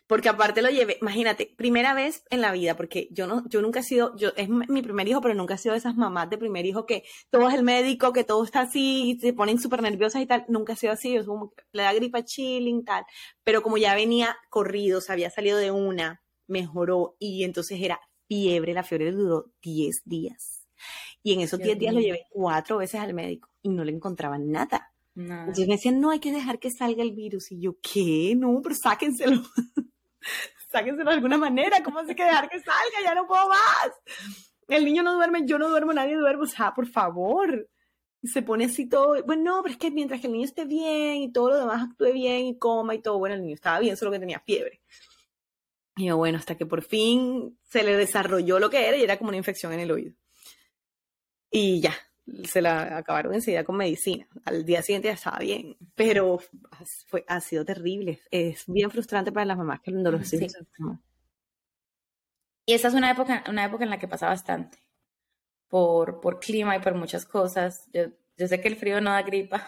porque 0.06 0.28
aparte 0.28 0.62
lo 0.62 0.68
llevé, 0.68 0.99
imagínate, 1.00 1.54
primera 1.56 1.94
vez 1.94 2.25
en 2.30 2.40
la 2.40 2.52
vida, 2.52 2.76
porque 2.76 3.09
yo 3.11 3.26
no, 3.26 3.49
yo 3.49 3.62
nunca 3.62 3.80
he 3.80 3.82
sido, 3.82 4.14
yo 4.16 4.30
es 4.37 4.49
mi 4.49 4.82
primer 4.82 5.09
hijo, 5.09 5.21
pero 5.21 5.35
nunca 5.35 5.54
he 5.54 5.59
sido 5.59 5.73
de 5.73 5.78
esas 5.78 5.97
mamás 5.97 6.28
de 6.28 6.38
primer 6.38 6.66
hijo 6.66 6.87
que 6.87 7.04
todo 7.30 7.49
es 7.49 7.54
el 7.54 7.62
médico, 7.62 8.12
que 8.12 8.25
todo 8.25 8.44
está 8.44 8.62
así 8.62 9.12
y 9.12 9.21
se 9.21 9.32
ponen 9.32 9.59
súper 9.59 9.82
nerviosas 9.82 10.23
y 10.23 10.26
tal, 10.26 10.44
nunca 10.49 10.75
he 10.75 10.76
sido 10.76 10.92
así, 10.92 11.16
es 11.16 11.26
como 11.26 11.52
le 11.73 11.82
da 11.82 11.92
gripa 11.92 12.25
chilling, 12.25 12.85
tal, 12.85 13.04
pero 13.44 13.62
como 13.62 13.78
ya 13.78 13.94
venía 13.94 14.37
corrido, 14.50 15.00
se 15.00 15.12
había 15.12 15.30
salido 15.30 15.56
de 15.59 15.71
una, 15.71 16.23
mejoró 16.47 17.16
y 17.18 17.44
entonces 17.44 17.80
era 17.80 18.00
fiebre, 18.28 18.75
la 18.75 18.82
fiebre 18.82 19.12
duró 19.12 19.52
10 19.62 20.02
días. 20.04 20.66
Y 21.23 21.35
en 21.35 21.40
esos 21.40 21.61
10 21.61 21.78
días 21.78 21.94
lo 21.94 22.00
llevé 22.00 22.25
cuatro 22.30 22.78
veces 22.78 23.00
al 23.00 23.14
médico 23.14 23.49
y 23.62 23.68
no 23.68 23.85
le 23.85 23.92
encontraban 23.92 24.50
nada. 24.50 24.92
Nada. 25.14 25.42
Entonces 25.42 25.68
me 25.68 25.75
decían, 25.75 26.00
no, 26.00 26.11
hay 26.11 26.18
que 26.18 26.32
dejar 26.32 26.59
que 26.59 26.71
salga 26.71 27.02
el 27.02 27.12
virus. 27.12 27.52
Y 27.52 27.61
yo, 27.61 27.76
¿qué? 27.80 28.35
No, 28.37 28.61
pero 28.62 28.75
sáquenselo. 28.75 29.42
sáquenselo 30.71 31.11
de 31.11 31.17
alguna 31.17 31.38
manera, 31.38 31.83
¿cómo 31.83 32.00
hace 32.00 32.14
que 32.14 32.25
dejar 32.25 32.49
que 32.49 32.61
salga? 32.61 33.02
Ya 33.05 33.14
no 33.14 33.26
puedo 33.26 33.49
más. 33.49 33.91
El 34.69 34.85
niño 34.85 35.02
no 35.02 35.14
duerme, 35.14 35.45
yo 35.45 35.59
no 35.59 35.69
duermo, 35.69 35.93
nadie 35.93 36.17
duerme, 36.17 36.45
o 36.45 36.47
sea, 36.47 36.73
por 36.75 36.87
favor. 36.87 37.69
Se 38.25 38.43
pone 38.43 38.67
así 38.67 38.88
todo, 38.88 39.23
bueno, 39.25 39.43
no, 39.43 39.62
pero 39.62 39.73
es 39.73 39.79
que 39.79 39.91
mientras 39.91 40.21
que 40.21 40.29
el 40.29 40.33
niño 40.33 40.45
esté 40.45 40.64
bien 40.64 41.17
y 41.17 41.33
todo 41.33 41.50
lo 41.50 41.59
demás 41.59 41.83
actúe 41.83 42.12
bien 42.12 42.47
y 42.47 42.57
coma 42.57 42.95
y 42.95 43.02
todo, 43.02 43.19
bueno, 43.19 43.35
el 43.35 43.43
niño 43.43 43.55
estaba 43.55 43.81
bien, 43.81 43.97
solo 43.97 44.12
que 44.12 44.21
tenía 44.21 44.38
fiebre. 44.38 44.81
Y 45.97 46.07
yo, 46.07 46.17
bueno, 46.17 46.38
hasta 46.38 46.57
que 46.57 46.64
por 46.64 46.83
fin 46.83 47.59
se 47.64 47.83
le 47.83 47.97
desarrolló 47.97 48.61
lo 48.61 48.71
que 48.71 48.87
era 48.87 48.97
y 48.97 49.02
era 49.02 49.19
como 49.19 49.29
una 49.29 49.37
infección 49.37 49.73
en 49.73 49.81
el 49.81 49.91
oído. 49.91 50.14
Y 51.50 51.81
ya, 51.81 51.95
se 52.45 52.62
la 52.62 52.97
acabaron 52.97 53.35
enseguida 53.35 53.64
con 53.64 53.76
medicina. 53.76 54.26
Al 54.45 54.64
día 54.64 54.83
siguiente 54.83 55.09
ya 55.09 55.14
estaba 55.14 55.38
bien, 55.38 55.76
pero 55.95 56.38
fue, 57.09 57.25
ha 57.29 57.41
sido 57.41 57.64
terrible. 57.64 58.21
Es 58.31 58.64
bien 58.67 58.91
frustrante 58.91 59.33
para 59.33 59.47
las 59.47 59.59
mamás 59.59 59.81
que 59.81 59.91
no 59.91 60.11
los 60.11 60.29
sí. 60.29 60.47
Y 62.64 62.75
esa 62.75 62.88
es 62.88 62.95
una 62.95 63.11
época, 63.11 63.43
una 63.49 63.64
época 63.64 63.85
en 63.85 63.91
la 63.91 63.99
que 63.99 64.09
pasa 64.09 64.26
bastante. 64.26 64.79
Por, 65.69 66.21
por 66.21 66.38
clima 66.38 66.76
y 66.76 66.81
por 66.81 66.95
muchas 66.95 67.25
cosas. 67.25 67.88
Yo, 67.93 68.05
yo 68.37 68.47
sé 68.47 68.61
que 68.61 68.69
el 68.69 68.76
frío 68.76 69.00
no 69.00 69.11
da 69.11 69.23
gripa, 69.23 69.67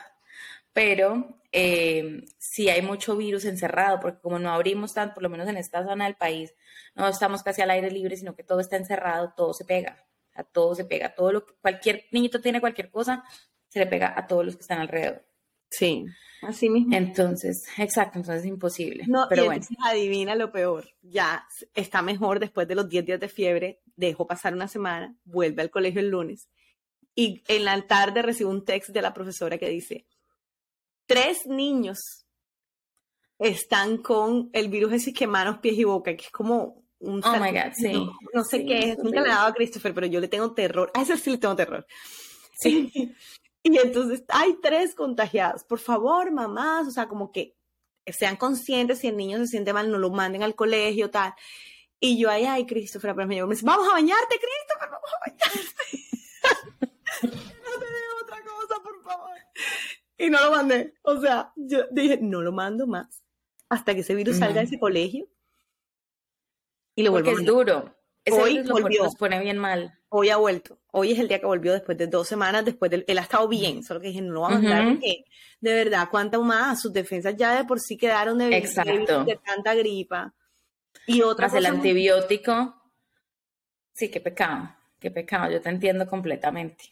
pero 0.72 1.40
eh, 1.50 2.24
sí 2.38 2.68
hay 2.68 2.82
mucho 2.82 3.16
virus 3.16 3.44
encerrado, 3.46 4.00
porque 4.00 4.20
como 4.20 4.38
no 4.38 4.52
abrimos 4.52 4.94
tanto, 4.94 5.14
por 5.14 5.22
lo 5.22 5.30
menos 5.30 5.48
en 5.48 5.56
esta 5.56 5.84
zona 5.84 6.04
del 6.04 6.16
país, 6.16 6.54
no 6.94 7.08
estamos 7.08 7.42
casi 7.42 7.62
al 7.62 7.70
aire 7.70 7.90
libre, 7.90 8.16
sino 8.16 8.36
que 8.36 8.44
todo 8.44 8.60
está 8.60 8.76
encerrado, 8.76 9.32
todo 9.36 9.54
se 9.54 9.64
pega 9.64 10.06
a 10.34 10.44
todo 10.44 10.74
se 10.74 10.84
pega, 10.84 11.14
todo 11.14 11.32
lo 11.32 11.46
que 11.46 11.54
cualquier 11.60 12.06
niñito 12.10 12.40
tiene 12.40 12.60
cualquier 12.60 12.90
cosa, 12.90 13.24
se 13.68 13.78
le 13.78 13.86
pega 13.86 14.14
a 14.16 14.26
todos 14.26 14.44
los 14.44 14.56
que 14.56 14.62
están 14.62 14.80
alrededor. 14.80 15.24
Sí, 15.70 16.04
así 16.42 16.70
mismo. 16.70 16.94
Entonces, 16.94 17.66
exacto, 17.78 18.18
entonces 18.18 18.44
es 18.44 18.48
imposible. 18.48 19.04
No, 19.08 19.26
pero 19.28 19.46
bueno. 19.46 19.64
Adivina 19.84 20.34
lo 20.34 20.52
peor, 20.52 20.88
ya 21.02 21.46
está 21.74 22.02
mejor 22.02 22.38
después 22.38 22.68
de 22.68 22.74
los 22.74 22.88
10 22.88 23.06
días 23.06 23.20
de 23.20 23.28
fiebre, 23.28 23.80
dejó 23.96 24.26
pasar 24.26 24.54
una 24.54 24.68
semana, 24.68 25.16
vuelve 25.24 25.62
al 25.62 25.70
colegio 25.70 26.00
el 26.00 26.10
lunes 26.10 26.48
y 27.14 27.42
en 27.48 27.64
la 27.64 27.80
tarde 27.86 28.22
recibe 28.22 28.50
un 28.50 28.64
text 28.64 28.90
de 28.90 29.02
la 29.02 29.14
profesora 29.14 29.58
que 29.58 29.68
dice, 29.68 30.06
tres 31.06 31.46
niños 31.46 32.26
están 33.38 33.98
con 33.98 34.50
el 34.52 34.68
virus 34.68 34.92
ese 34.92 35.12
que 35.12 35.26
manos, 35.26 35.58
pies 35.58 35.78
y 35.78 35.84
boca, 35.84 36.16
que 36.16 36.24
es 36.24 36.30
como 36.30 36.83
oh 37.04 37.38
my 37.40 37.50
God, 37.50 37.72
sí. 37.74 37.92
No, 38.32 38.44
sé 38.44 38.64
qué 38.64 38.90
es, 38.90 38.98
nunca 38.98 39.20
le 39.20 39.28
he 39.28 39.30
dado 39.30 39.48
a 39.48 39.54
Christopher, 39.54 39.94
pero 39.94 40.06
yo 40.06 40.20
le 40.20 40.28
tengo 40.28 40.52
terror. 40.52 40.90
A 40.94 41.02
ese 41.02 41.16
sí 41.16 41.30
le 41.30 41.38
tengo 41.38 41.56
terror. 41.56 41.86
Sí. 42.58 42.90
y 43.62 43.78
entonces 43.78 44.24
hay 44.28 44.56
tres 44.62 44.94
contagiados. 44.94 45.64
Por 45.64 45.78
favor, 45.78 46.30
mamás, 46.32 46.88
o 46.88 46.90
sea, 46.90 47.08
como 47.08 47.32
que 47.32 47.56
sean 48.06 48.36
conscientes 48.36 48.98
si 48.98 49.08
el 49.08 49.16
niño 49.16 49.38
se 49.38 49.46
siente 49.46 49.72
mal, 49.72 49.90
no 49.90 49.98
lo 49.98 50.10
manden 50.10 50.42
al 50.42 50.54
colegio, 50.54 51.10
tal. 51.10 51.34
Y 52.00 52.18
yo, 52.18 52.30
ay, 52.30 52.44
ay, 52.44 52.66
Christopher, 52.66 53.14
pero 53.14 53.26
me 53.26 53.34
dijo, 53.34 53.48
vamos 53.62 53.88
a 53.88 53.92
bañarte, 53.92 54.36
Christopher, 54.36 54.90
vamos 54.90 55.10
a 55.14 55.30
bañarte. 55.30 55.84
no 57.22 57.80
te 57.80 57.86
digo 57.86 58.14
otra 58.22 58.42
cosa, 58.42 58.82
por 58.82 59.02
favor. 59.02 59.38
Y 60.18 60.30
no 60.30 60.44
lo 60.44 60.50
mandé. 60.50 60.94
O 61.02 61.20
sea, 61.20 61.52
yo 61.56 61.86
dije, 61.90 62.18
no 62.20 62.42
lo 62.42 62.52
mando 62.52 62.86
más 62.86 63.24
hasta 63.68 63.94
que 63.94 64.00
ese 64.00 64.14
virus 64.14 64.38
salga 64.38 64.60
de 64.60 64.66
ese 64.66 64.78
colegio. 64.78 65.28
Y 66.94 67.02
lo 67.02 67.12
Porque 67.12 67.32
es 67.32 67.44
duro. 67.44 67.94
Ese 68.24 68.40
Hoy 68.40 68.62
volvió. 68.62 69.04
Nos 69.04 69.16
pone 69.16 69.40
bien 69.40 69.58
mal. 69.58 69.98
Hoy 70.08 70.30
ha 70.30 70.36
vuelto. 70.36 70.78
Hoy 70.92 71.12
es 71.12 71.18
el 71.18 71.28
día 71.28 71.40
que 71.40 71.46
volvió 71.46 71.72
después 71.72 71.98
de 71.98 72.06
dos 72.06 72.28
semanas, 72.28 72.64
después 72.64 72.90
del... 72.90 73.04
Él 73.08 73.18
ha 73.18 73.22
estado 73.22 73.48
bien, 73.48 73.82
solo 73.82 74.00
que 74.00 74.08
dije, 74.08 74.22
no 74.22 74.32
lo 74.32 74.40
vamos 74.42 74.58
a 74.58 74.62
mandar 74.62 74.92
porque, 74.92 75.24
de 75.60 75.74
verdad, 75.74 76.08
cuánta 76.10 76.38
más, 76.38 76.80
sus 76.80 76.92
defensas 76.92 77.36
ya 77.36 77.56
de 77.56 77.64
por 77.64 77.80
sí 77.80 77.96
quedaron 77.96 78.38
de, 78.38 78.46
de, 78.46 79.40
tanta 79.44 79.74
gripa. 79.74 80.32
Y 81.06 81.22
otra 81.22 81.48
Más 81.48 81.56
el 81.56 81.66
antibiótico. 81.66 82.80
Sí, 83.92 84.10
qué 84.10 84.20
pecado, 84.20 84.74
qué 85.00 85.10
pecado, 85.10 85.50
yo 85.50 85.60
te 85.60 85.68
entiendo 85.68 86.06
completamente. 86.06 86.84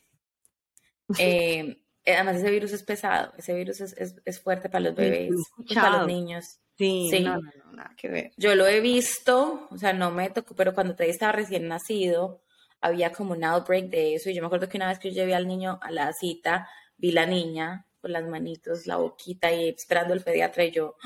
Eh, 1.18 1.76
además, 2.06 2.36
ese 2.36 2.50
virus 2.50 2.72
es 2.72 2.82
pesado, 2.82 3.32
ese 3.36 3.52
virus 3.54 3.80
es, 3.82 3.94
es, 4.24 4.40
fuerte 4.40 4.70
para 4.70 4.84
los 4.84 4.94
bebés, 4.94 5.30
para 5.74 5.98
los 5.98 6.06
niños. 6.06 6.58
Sí, 6.76 7.10
No, 7.20 7.36
no, 7.36 7.50
no, 7.64 7.72
nada 7.72 7.94
que 7.96 8.08
ver. 8.08 8.32
Yo 8.36 8.54
lo 8.54 8.66
he 8.66 8.80
visto, 8.80 9.68
o 9.70 9.78
sea, 9.78 9.92
no 9.92 10.10
me 10.10 10.30
tocó, 10.30 10.54
pero 10.54 10.74
cuando 10.74 10.94
te 10.94 11.08
estaba 11.08 11.32
recién 11.32 11.68
nacido, 11.68 12.42
había 12.80 13.12
como 13.12 13.32
un 13.32 13.44
outbreak 13.44 13.90
de 13.90 14.14
eso. 14.14 14.30
Y 14.30 14.34
yo 14.34 14.42
me 14.42 14.46
acuerdo 14.46 14.68
que 14.68 14.78
una 14.78 14.88
vez 14.88 14.98
que 14.98 15.10
yo 15.10 15.16
llevé 15.16 15.34
al 15.34 15.46
niño 15.46 15.78
a 15.82 15.90
la 15.90 16.12
cita, 16.12 16.68
vi 16.96 17.12
la 17.12 17.26
niña 17.26 17.86
con 18.00 18.12
las 18.12 18.26
manitos, 18.26 18.86
la 18.86 18.96
boquita 18.96 19.52
y 19.52 19.68
esperando 19.68 20.12
el 20.12 20.22
pediatra 20.22 20.64
y 20.64 20.72
yo, 20.72 20.96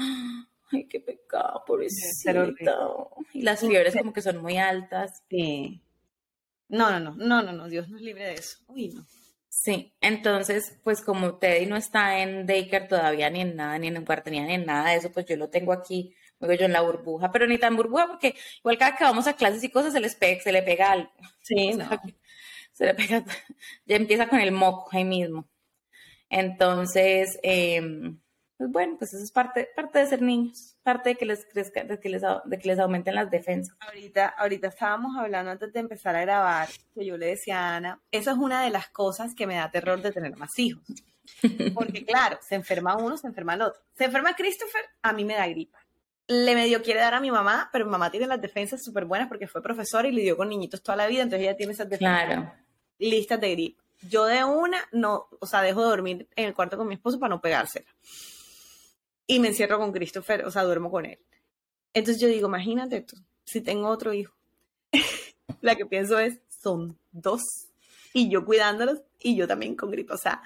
ay, 0.72 0.88
qué 0.88 1.00
pecado, 1.00 1.62
pobrecita. 1.66 2.48
Y 3.34 3.42
las 3.42 3.60
fiebres 3.60 3.94
como 3.94 4.12
que 4.12 4.22
son 4.22 4.38
muy 4.38 4.56
altas. 4.56 5.22
Sí. 5.28 5.82
No, 6.68 6.90
no, 6.90 6.98
no, 6.98 7.14
no, 7.14 7.42
no, 7.42 7.52
no, 7.52 7.68
Dios 7.68 7.88
nos 7.88 8.00
libre 8.00 8.24
de 8.24 8.34
eso. 8.34 8.58
Uy, 8.68 8.88
no. 8.88 9.06
Sí, 9.58 9.94
entonces, 10.02 10.78
pues 10.84 11.00
como 11.02 11.38
Teddy 11.38 11.64
no 11.66 11.76
está 11.76 12.18
en 12.20 12.46
daycare 12.46 12.86
todavía, 12.88 13.30
ni 13.30 13.40
en 13.40 13.56
nada, 13.56 13.78
ni 13.78 13.88
en 13.88 13.96
un 13.98 14.04
cuarto, 14.04 14.30
ni 14.30 14.38
en 14.38 14.66
nada 14.66 14.90
de 14.90 14.96
eso, 14.96 15.10
pues 15.10 15.24
yo 15.26 15.36
lo 15.36 15.48
tengo 15.48 15.72
aquí, 15.72 16.14
luego 16.38 16.54
yo 16.60 16.66
en 16.66 16.72
la 16.74 16.82
burbuja, 16.82 17.32
pero 17.32 17.46
ni 17.46 17.58
tan 17.58 17.74
burbuja, 17.74 18.06
porque 18.06 18.34
igual 18.58 18.76
cada 18.78 18.94
que 18.96 19.04
vamos 19.04 19.26
a 19.26 19.32
clases 19.34 19.64
y 19.64 19.70
cosas 19.70 19.92
se, 19.94 20.00
les 20.00 20.14
pega, 20.14 20.42
se 20.42 20.52
le 20.52 20.62
pega 20.62 20.92
algo. 20.92 21.10
Sí, 21.42 21.72
no. 21.74 21.88
Se 22.72 22.84
le 22.84 22.94
pega, 22.94 23.24
ya 23.86 23.96
empieza 23.96 24.28
con 24.28 24.38
el 24.40 24.52
moco 24.52 24.90
ahí 24.92 25.04
mismo. 25.04 25.48
Entonces, 26.30 27.38
eh, 27.42 27.80
pues 28.56 28.70
bueno, 28.70 28.96
pues 28.98 29.12
eso 29.12 29.22
es 29.22 29.30
parte, 29.30 29.68
parte 29.76 29.98
de 29.98 30.06
ser 30.06 30.22
niños, 30.22 30.76
parte 30.82 31.10
de 31.10 31.16
que 31.16 31.26
les 31.26 31.44
crezca, 31.44 31.84
de 31.84 32.00
que 32.00 32.08
les, 32.08 32.22
de 32.22 32.58
que 32.58 32.68
les 32.68 32.78
aumenten 32.78 33.14
las 33.14 33.30
defensas. 33.30 33.76
Ahorita, 33.80 34.28
ahorita 34.28 34.68
estábamos 34.68 35.14
hablando 35.16 35.50
antes 35.50 35.72
de 35.74 35.80
empezar 35.80 36.16
a 36.16 36.22
grabar, 36.22 36.68
que 36.94 37.04
yo 37.04 37.18
le 37.18 37.26
decía 37.26 37.60
a 37.60 37.76
Ana, 37.76 38.00
esa 38.10 38.30
es 38.30 38.38
una 38.38 38.62
de 38.62 38.70
las 38.70 38.88
cosas 38.88 39.34
que 39.34 39.46
me 39.46 39.56
da 39.56 39.70
terror 39.70 40.00
de 40.00 40.10
tener 40.10 40.36
más 40.36 40.58
hijos. 40.58 40.82
Porque 41.74 42.04
claro, 42.06 42.38
se 42.40 42.54
enferma 42.54 42.96
uno, 42.96 43.18
se 43.18 43.26
enferma 43.26 43.54
el 43.54 43.62
otro. 43.62 43.82
Se 43.94 44.04
enferma 44.04 44.34
Christopher, 44.34 44.82
a 45.02 45.12
mí 45.12 45.24
me 45.24 45.34
da 45.34 45.46
gripa. 45.48 45.78
Le 46.26 46.54
medio 46.54 46.82
quiere 46.82 47.00
dar 47.00 47.12
a 47.12 47.20
mi 47.20 47.30
mamá, 47.30 47.68
pero 47.72 47.84
mi 47.84 47.90
mamá 47.90 48.10
tiene 48.10 48.26
las 48.26 48.40
defensas 48.40 48.82
súper 48.82 49.04
buenas 49.04 49.28
porque 49.28 49.46
fue 49.46 49.62
profesora 49.62 50.08
y 50.08 50.12
lidió 50.12 50.34
con 50.36 50.48
niñitos 50.48 50.82
toda 50.82 50.96
la 50.96 51.06
vida, 51.06 51.22
entonces 51.22 51.46
ella 51.46 51.56
tiene 51.56 51.74
esas 51.74 51.90
defensas 51.90 52.54
listas 52.98 53.38
de 53.38 53.50
gripa. 53.50 53.82
Yo 54.08 54.24
de 54.24 54.44
una, 54.44 54.78
no, 54.92 55.28
o 55.40 55.46
sea, 55.46 55.60
dejo 55.60 55.82
de 55.82 55.88
dormir 55.88 56.28
en 56.36 56.46
el 56.46 56.54
cuarto 56.54 56.78
con 56.78 56.88
mi 56.88 56.94
esposo 56.94 57.18
para 57.18 57.34
no 57.34 57.40
pegársela 57.40 57.86
y 59.26 59.40
me 59.40 59.48
encierro 59.48 59.78
con 59.78 59.92
Christopher, 59.92 60.44
o 60.44 60.50
sea, 60.50 60.62
duermo 60.62 60.90
con 60.90 61.06
él. 61.06 61.18
Entonces 61.94 62.20
yo 62.20 62.28
digo, 62.28 62.48
imagínate 62.48 63.00
tú, 63.00 63.16
si 63.44 63.60
tengo 63.60 63.88
otro 63.88 64.12
hijo, 64.12 64.34
la 65.60 65.76
que 65.76 65.86
pienso 65.86 66.18
es, 66.18 66.40
son 66.48 66.98
dos, 67.12 67.42
y 68.12 68.28
yo 68.28 68.44
cuidándolos, 68.44 69.02
y 69.18 69.36
yo 69.36 69.48
también 69.48 69.74
con 69.74 69.90
gripe, 69.90 70.12
o 70.12 70.18
sea, 70.18 70.42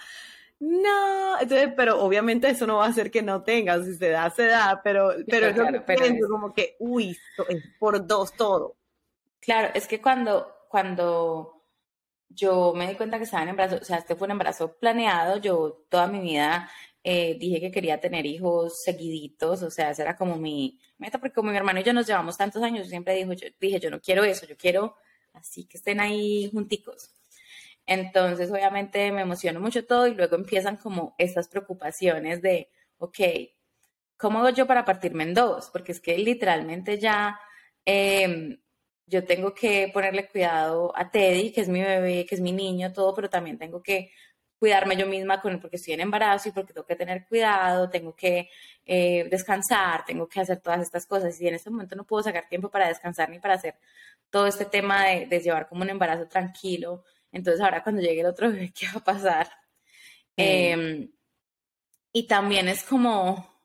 no, 0.61 1.41
entonces, 1.41 1.71
pero 1.75 2.03
obviamente 2.03 2.51
eso 2.51 2.67
no 2.67 2.77
va 2.77 2.87
a 2.87 2.91
hacer 2.91 3.11
que 3.11 3.23
no 3.23 3.43
tenga, 3.43 3.83
si 3.83 3.95
se 3.95 4.11
da, 4.11 4.29
se 4.31 4.45
da, 4.45 4.81
pero, 4.85 5.15
pero 5.27 5.47
es 5.47 5.57
lo 5.57 5.67
que 5.67 5.81
pienso, 5.81 6.29
como 6.29 6.53
que, 6.53 6.77
uy, 6.79 7.17
es 7.49 7.63
por 7.79 8.07
dos 8.07 8.35
todo. 8.35 8.77
Claro, 9.41 9.71
es 9.75 9.87
que 9.87 10.03
cuando, 10.03 10.67
cuando 10.69 11.65
yo 12.29 12.75
me 12.75 12.87
di 12.87 12.95
cuenta 12.95 13.17
que 13.17 13.25
estaba 13.25 13.43
en 13.43 13.49
embarazo, 13.51 13.79
o 13.81 13.85
sea, 13.85 13.97
este 13.97 14.15
fue 14.15 14.27
un 14.27 14.33
embarazo 14.33 14.75
planeado, 14.75 15.39
yo 15.39 15.83
toda 15.89 16.07
mi 16.07 16.21
vida 16.21 16.71
eh, 17.03 17.37
dije 17.39 17.61
que 17.61 17.71
quería 17.71 18.01
tener 18.01 18.27
hijos 18.27 18.83
seguiditos, 18.83 19.63
o 19.63 19.71
sea, 19.71 19.91
esa 19.91 20.03
era 20.03 20.17
como 20.17 20.37
mi 20.37 20.79
meta, 20.99 21.19
porque 21.19 21.35
como 21.35 21.51
mi 21.51 21.57
hermano 21.57 21.81
y 21.81 21.83
yo 21.85 21.93
nos 21.93 22.07
llevamos 22.07 22.37
tantos 22.37 22.63
años, 22.63 22.85
yo 22.85 22.91
siempre 22.91 23.15
dijo, 23.15 23.33
dije, 23.61 23.81
yo 23.81 23.91
no 23.91 24.01
quiero 24.01 24.25
eso, 24.25 24.47
yo 24.47 24.57
quiero 24.57 24.97
así 25.33 25.67
que 25.67 25.79
estén 25.79 26.01
ahí 26.01 26.51
junticos. 26.53 27.15
Entonces, 27.87 28.51
obviamente 28.51 29.11
me 29.13 29.23
emociono 29.23 29.61
mucho 29.61 29.85
todo 29.87 30.07
y 30.07 30.15
luego 30.15 30.37
empiezan 30.37 30.77
como 30.77 31.15
estas 31.19 31.49
preocupaciones 31.49 32.43
de, 32.43 32.71
ok, 32.99 33.19
¿cómo 34.17 34.41
hago 34.41 34.51
yo 34.51 34.67
para 34.67 34.85
partirme 34.85 35.25
en 35.25 35.35
dos? 35.35 35.71
Porque 35.73 35.93
es 35.93 36.01
que 36.01 36.17
literalmente 36.19 36.99
ya 36.99 37.41
em, 37.85 38.61
yo 39.07 39.25
tengo 39.25 39.55
que 39.55 39.91
ponerle 39.93 40.29
cuidado 40.29 40.93
a 40.97 41.11
Teddy, 41.11 41.53
que 41.53 41.63
es 41.63 41.69
mi 41.69 41.81
bebé, 41.83 42.27
que 42.27 42.35
es 42.37 42.41
mi 42.41 42.53
niño, 42.53 42.93
todo, 42.93 43.15
pero 43.15 43.29
también 43.31 43.59
tengo 43.59 43.83
que 43.83 44.13
cuidarme 44.61 44.95
yo 44.95 45.07
misma 45.07 45.41
con, 45.41 45.59
porque 45.59 45.77
estoy 45.77 45.95
en 45.95 46.03
embarazo 46.03 46.51
y 46.51 46.53
porque 46.53 46.75
tengo 46.75 46.87
que 46.87 46.95
tener 46.95 47.27
cuidado, 47.27 47.89
tengo 47.89 48.15
que 48.15 48.51
eh, 48.85 49.27
descansar, 49.31 50.05
tengo 50.05 50.29
que 50.29 50.39
hacer 50.39 50.61
todas 50.61 50.83
estas 50.83 51.07
cosas 51.07 51.41
y 51.41 51.49
en 51.49 51.55
este 51.55 51.71
momento 51.71 51.97
no 51.97 52.05
puedo 52.05 52.23
sacar 52.23 52.47
tiempo 52.47 52.71
para 52.71 52.87
descansar 52.87 53.31
ni 53.31 53.39
para 53.39 53.55
hacer 53.55 53.77
todo 54.29 54.47
este 54.47 54.67
tema 54.67 55.07
de, 55.07 55.41
llevar 55.41 55.67
como 55.67 55.81
un 55.83 55.89
embarazo 55.89 56.29
tranquilo. 56.29 57.05
Entonces 57.33 57.63
ahora 57.63 57.83
cuando 57.83 58.03
llegue 58.03 58.21
el 58.21 58.27
otro 58.27 58.51
bebé, 58.51 58.71
¿qué 58.79 58.87
va 58.89 59.01
a 59.01 59.05
pasar? 59.05 59.51
Em, 60.37 61.11
y 62.13 62.27
también 62.27 62.69
es 62.69 62.85
como, 62.85 63.63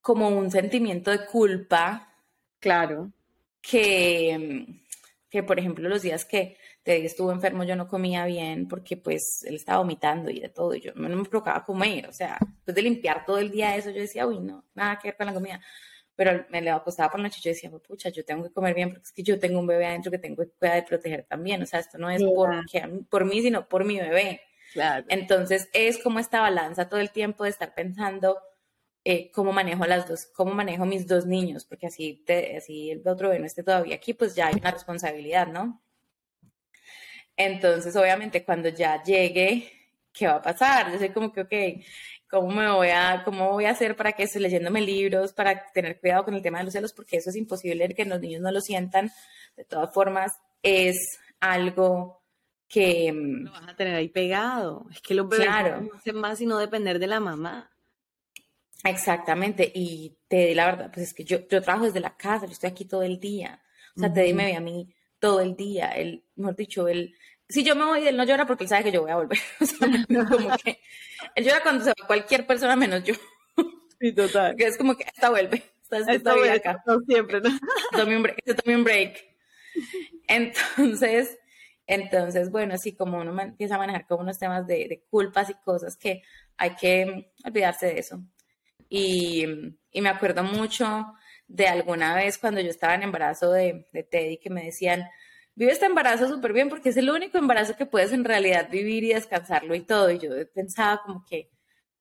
como 0.00 0.28
un 0.28 0.50
sentimiento 0.50 1.12
de 1.12 1.24
culpa. 1.26 2.12
Claro. 2.58 3.12
Que, 3.60 4.66
que, 5.32 5.42
por 5.42 5.58
ejemplo, 5.58 5.88
los 5.88 6.02
días 6.02 6.26
que 6.26 6.58
Teddy 6.82 7.06
estuvo 7.06 7.32
enfermo, 7.32 7.64
yo 7.64 7.74
no 7.74 7.88
comía 7.88 8.26
bien 8.26 8.68
porque 8.68 8.98
pues 8.98 9.42
él 9.46 9.54
estaba 9.54 9.78
vomitando 9.78 10.30
y 10.30 10.40
de 10.40 10.50
todo, 10.50 10.74
y 10.74 10.82
yo 10.82 10.92
no 10.94 11.08
me 11.08 11.24
provocaba 11.24 11.64
comer, 11.64 12.06
o 12.06 12.12
sea, 12.12 12.36
después 12.38 12.74
de 12.74 12.82
limpiar 12.82 13.24
todo 13.24 13.38
el 13.38 13.50
día 13.50 13.74
eso, 13.74 13.90
yo 13.90 14.02
decía, 14.02 14.26
uy, 14.26 14.40
no, 14.40 14.66
nada 14.74 14.98
que 14.98 15.08
ver 15.08 15.16
con 15.16 15.26
la 15.26 15.32
comida. 15.32 15.60
Pero 16.14 16.44
me 16.50 16.60
le 16.60 16.68
acostaba 16.68 17.10
por 17.10 17.18
la 17.18 17.28
noche 17.28 17.38
y 17.40 17.44
yo 17.44 17.50
decía, 17.50 17.70
pucha, 17.70 18.10
yo 18.10 18.22
tengo 18.26 18.44
que 18.44 18.52
comer 18.52 18.74
bien 18.74 18.90
porque 18.90 19.04
es 19.04 19.12
que 19.12 19.22
yo 19.22 19.38
tengo 19.38 19.58
un 19.58 19.66
bebé 19.66 19.86
adentro 19.86 20.10
que 20.10 20.18
tengo 20.18 20.36
que 20.42 20.50
cuidar 20.50 20.78
y 20.80 20.82
proteger 20.82 21.24
también, 21.24 21.62
o 21.62 21.66
sea, 21.66 21.80
esto 21.80 21.96
no 21.96 22.10
es 22.10 22.22
por, 22.22 22.50
por 23.08 23.24
mí, 23.24 23.40
sino 23.40 23.66
por 23.66 23.86
mi 23.86 23.98
bebé. 23.98 24.42
Claro. 24.74 25.06
Entonces 25.08 25.70
es 25.72 25.96
como 25.96 26.18
esta 26.18 26.42
balanza 26.42 26.90
todo 26.90 27.00
el 27.00 27.10
tiempo 27.10 27.44
de 27.44 27.50
estar 27.50 27.74
pensando 27.74 28.38
eh, 29.04 29.30
cómo 29.32 29.52
manejo 29.52 29.84
las 29.86 30.08
dos, 30.08 30.26
cómo 30.34 30.54
manejo 30.54 30.86
mis 30.86 31.06
dos 31.06 31.26
niños, 31.26 31.64
porque 31.64 31.88
así, 31.88 32.22
te, 32.24 32.56
así 32.56 32.90
el 32.90 33.06
otro 33.06 33.28
bebé 33.28 33.40
no 33.40 33.46
esté 33.46 33.62
todavía 33.62 33.96
aquí, 33.96 34.14
pues 34.14 34.34
ya 34.34 34.46
hay 34.46 34.54
una 34.54 34.70
responsabilidad, 34.70 35.48
¿no? 35.48 35.82
Entonces, 37.36 37.96
obviamente, 37.96 38.44
cuando 38.44 38.68
ya 38.68 39.02
llegue, 39.02 39.72
¿qué 40.12 40.26
va 40.26 40.34
a 40.34 40.42
pasar? 40.42 40.92
Yo 40.92 40.98
soy 40.98 41.08
como 41.10 41.32
que, 41.32 41.40
ok, 41.40 41.84
¿cómo 42.30 42.48
me 42.50 42.70
voy 42.70 42.88
a, 42.90 43.22
cómo 43.24 43.50
voy 43.50 43.64
a 43.64 43.70
hacer 43.70 43.96
para 43.96 44.12
que 44.12 44.24
esté 44.24 44.38
leyéndome 44.38 44.80
libros, 44.80 45.32
para 45.32 45.70
tener 45.72 45.98
cuidado 45.98 46.24
con 46.24 46.34
el 46.34 46.42
tema 46.42 46.58
de 46.58 46.64
los 46.64 46.72
celos? 46.72 46.92
Porque 46.92 47.16
eso 47.16 47.30
es 47.30 47.36
imposible 47.36 47.92
que 47.94 48.04
los 48.04 48.20
niños 48.20 48.42
no 48.42 48.52
lo 48.52 48.60
sientan. 48.60 49.10
De 49.56 49.64
todas 49.64 49.92
formas, 49.92 50.32
es 50.62 51.18
algo 51.40 52.22
que... 52.68 53.12
Mm, 53.12 53.44
lo 53.46 53.52
vas 53.52 53.68
a 53.68 53.76
tener 53.76 53.96
ahí 53.96 54.08
pegado. 54.08 54.86
Es 54.92 55.00
que 55.00 55.14
los 55.14 55.28
bebés 55.28 55.48
no 55.48 55.94
hacen 55.96 56.16
más 56.16 56.38
sino 56.38 56.58
depender 56.58 56.98
de 56.98 57.06
la 57.08 57.18
mamá. 57.18 57.71
Exactamente. 58.84 59.70
Y 59.74 60.16
te 60.28 60.46
di 60.46 60.54
la 60.54 60.66
verdad, 60.66 60.90
pues 60.92 61.08
es 61.08 61.14
que 61.14 61.24
yo, 61.24 61.46
yo 61.48 61.62
trabajo 61.62 61.86
desde 61.86 62.00
la 62.00 62.16
casa, 62.16 62.46
yo 62.46 62.52
estoy 62.52 62.70
aquí 62.70 62.84
todo 62.84 63.02
el 63.02 63.20
día. 63.20 63.62
O 63.96 64.00
sea, 64.00 64.12
te 64.12 64.22
di 64.22 64.32
me 64.32 64.46
ve 64.46 64.56
a 64.56 64.60
mí 64.60 64.94
todo 65.18 65.40
el 65.40 65.54
día. 65.56 65.90
Él, 65.90 66.24
mejor 66.36 66.56
dicho, 66.56 66.88
él, 66.88 67.14
si 67.48 67.62
yo 67.62 67.76
me 67.76 67.84
voy, 67.84 68.06
él 68.06 68.16
no 68.16 68.24
llora 68.24 68.46
porque 68.46 68.64
él 68.64 68.68
sabe 68.68 68.84
que 68.84 68.92
yo 68.92 69.02
voy 69.02 69.10
a 69.10 69.16
volver. 69.16 69.38
como 70.28 70.56
que 70.58 70.80
él 71.34 71.44
llora 71.44 71.62
cuando 71.62 71.84
se 71.84 71.90
va 71.90 72.06
cualquier 72.06 72.46
persona 72.46 72.76
menos 72.76 73.04
yo. 73.04 73.14
Sí, 74.00 74.10
total. 74.12 74.56
Que 74.56 74.66
es 74.66 74.76
como 74.76 74.96
que 74.96 75.04
esta 75.04 75.30
vuelve. 75.30 75.62
Esta, 75.80 76.12
esta 76.12 76.34
vuelve 76.34 76.50
acá. 76.50 76.82
No 76.84 76.98
siempre, 77.06 77.40
¿no? 77.40 77.50
Tome 77.96 78.16
un 78.16 78.24
break. 78.24 78.38
un 78.66 78.82
break. 78.82 79.24
Entonces, 80.26 81.38
entonces, 81.86 82.50
bueno, 82.50 82.74
así 82.74 82.96
como 82.96 83.20
uno 83.20 83.40
empieza 83.40 83.76
a 83.76 83.78
manejar 83.78 84.08
como 84.08 84.22
unos 84.22 84.40
temas 84.40 84.66
de, 84.66 84.88
de 84.88 85.04
culpas 85.08 85.50
y 85.50 85.54
cosas 85.54 85.96
que 85.96 86.22
hay 86.56 86.74
que 86.74 87.32
olvidarse 87.44 87.86
de 87.86 88.00
eso. 88.00 88.20
Y, 88.94 89.46
me 89.94 90.08
acuerdo 90.10 90.42
mucho 90.42 91.14
de 91.48 91.66
alguna 91.66 92.14
vez 92.14 92.36
cuando 92.36 92.60
yo 92.60 92.68
estaba 92.68 92.94
en 92.94 93.04
embarazo 93.04 93.50
de, 93.50 93.88
Teddy 94.10 94.36
que 94.36 94.50
me 94.50 94.64
decían, 94.64 95.08
vive 95.54 95.72
este 95.72 95.86
embarazo 95.86 96.28
súper 96.28 96.52
bien 96.52 96.68
porque 96.68 96.90
es 96.90 96.98
el 96.98 97.08
único 97.08 97.38
embarazo 97.38 97.74
que 97.74 97.86
puedes 97.86 98.12
en 98.12 98.22
realidad 98.22 98.68
vivir 98.70 99.02
y 99.04 99.14
descansarlo 99.14 99.74
y 99.74 99.80
todo. 99.80 100.10
Y 100.10 100.18
yo 100.18 100.30
pensaba 100.52 101.00
como 101.06 101.24
que, 101.24 101.50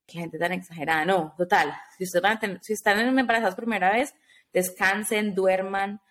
qué 0.06 0.20
gente 0.20 0.38
tan 0.38 0.52
exagerada. 0.52 1.06
No, 1.06 1.34
total. 1.38 1.74
Si 1.98 2.04
ustedes, 2.04 2.24
van 2.24 2.38
a 2.38 2.40
tener, 2.42 2.60
si 2.62 2.74
están 2.74 3.00
en 3.00 3.18
embarazadas 3.18 3.56
primera 3.56 3.94
vez, 3.94 4.14
descansen, 4.52 5.34
duerman, 5.34 6.02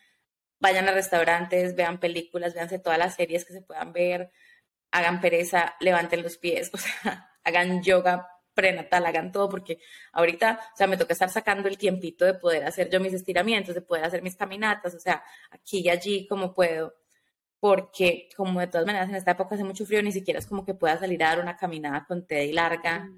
vayan 0.60 0.88
a 0.88 0.92
restaurantes, 0.92 1.76
vean 1.76 2.00
películas, 2.00 2.54
véanse 2.54 2.78
todas 2.78 2.98
las 2.98 3.16
series 3.16 3.44
que 3.44 3.52
se 3.52 3.60
puedan 3.60 3.92
ver, 3.92 4.30
hagan 4.92 5.20
pereza, 5.20 5.74
levanten 5.80 6.22
los 6.22 6.38
pies, 6.38 6.70
o 6.72 6.78
sea, 6.78 7.30
hagan 7.44 7.82
yoga 7.82 8.26
prenatal, 8.54 9.06
hagan 9.06 9.32
todo, 9.32 9.48
porque 9.48 9.78
ahorita, 10.12 10.60
o 10.72 10.76
sea, 10.76 10.86
me 10.86 10.96
toca 10.96 11.12
estar 11.12 11.30
sacando 11.30 11.68
el 11.68 11.78
tiempito 11.78 12.24
de 12.24 12.34
poder 12.34 12.64
hacer 12.64 12.90
yo 12.90 13.00
mis 13.00 13.14
estiramientos, 13.14 13.74
de 13.74 13.82
poder 13.82 14.04
hacer 14.04 14.22
mis 14.22 14.36
caminatas, 14.36 14.94
o 14.94 15.00
sea, 15.00 15.22
aquí 15.50 15.80
y 15.80 15.88
allí 15.88 16.26
como 16.26 16.52
puedo, 16.54 16.94
porque 17.58 18.28
como 18.36 18.60
de 18.60 18.66
todas 18.66 18.86
maneras 18.86 19.08
en 19.08 19.16
esta 19.16 19.32
época 19.32 19.54
hace 19.54 19.64
mucho 19.64 19.86
frío, 19.86 20.02
ni 20.02 20.12
siquiera 20.12 20.38
es 20.38 20.46
como 20.46 20.64
que 20.64 20.74
pueda 20.74 20.98
salir 20.98 21.22
a 21.22 21.28
dar 21.28 21.40
una 21.40 21.56
caminada 21.56 22.04
con 22.06 22.26
y 22.28 22.52
larga, 22.52 23.08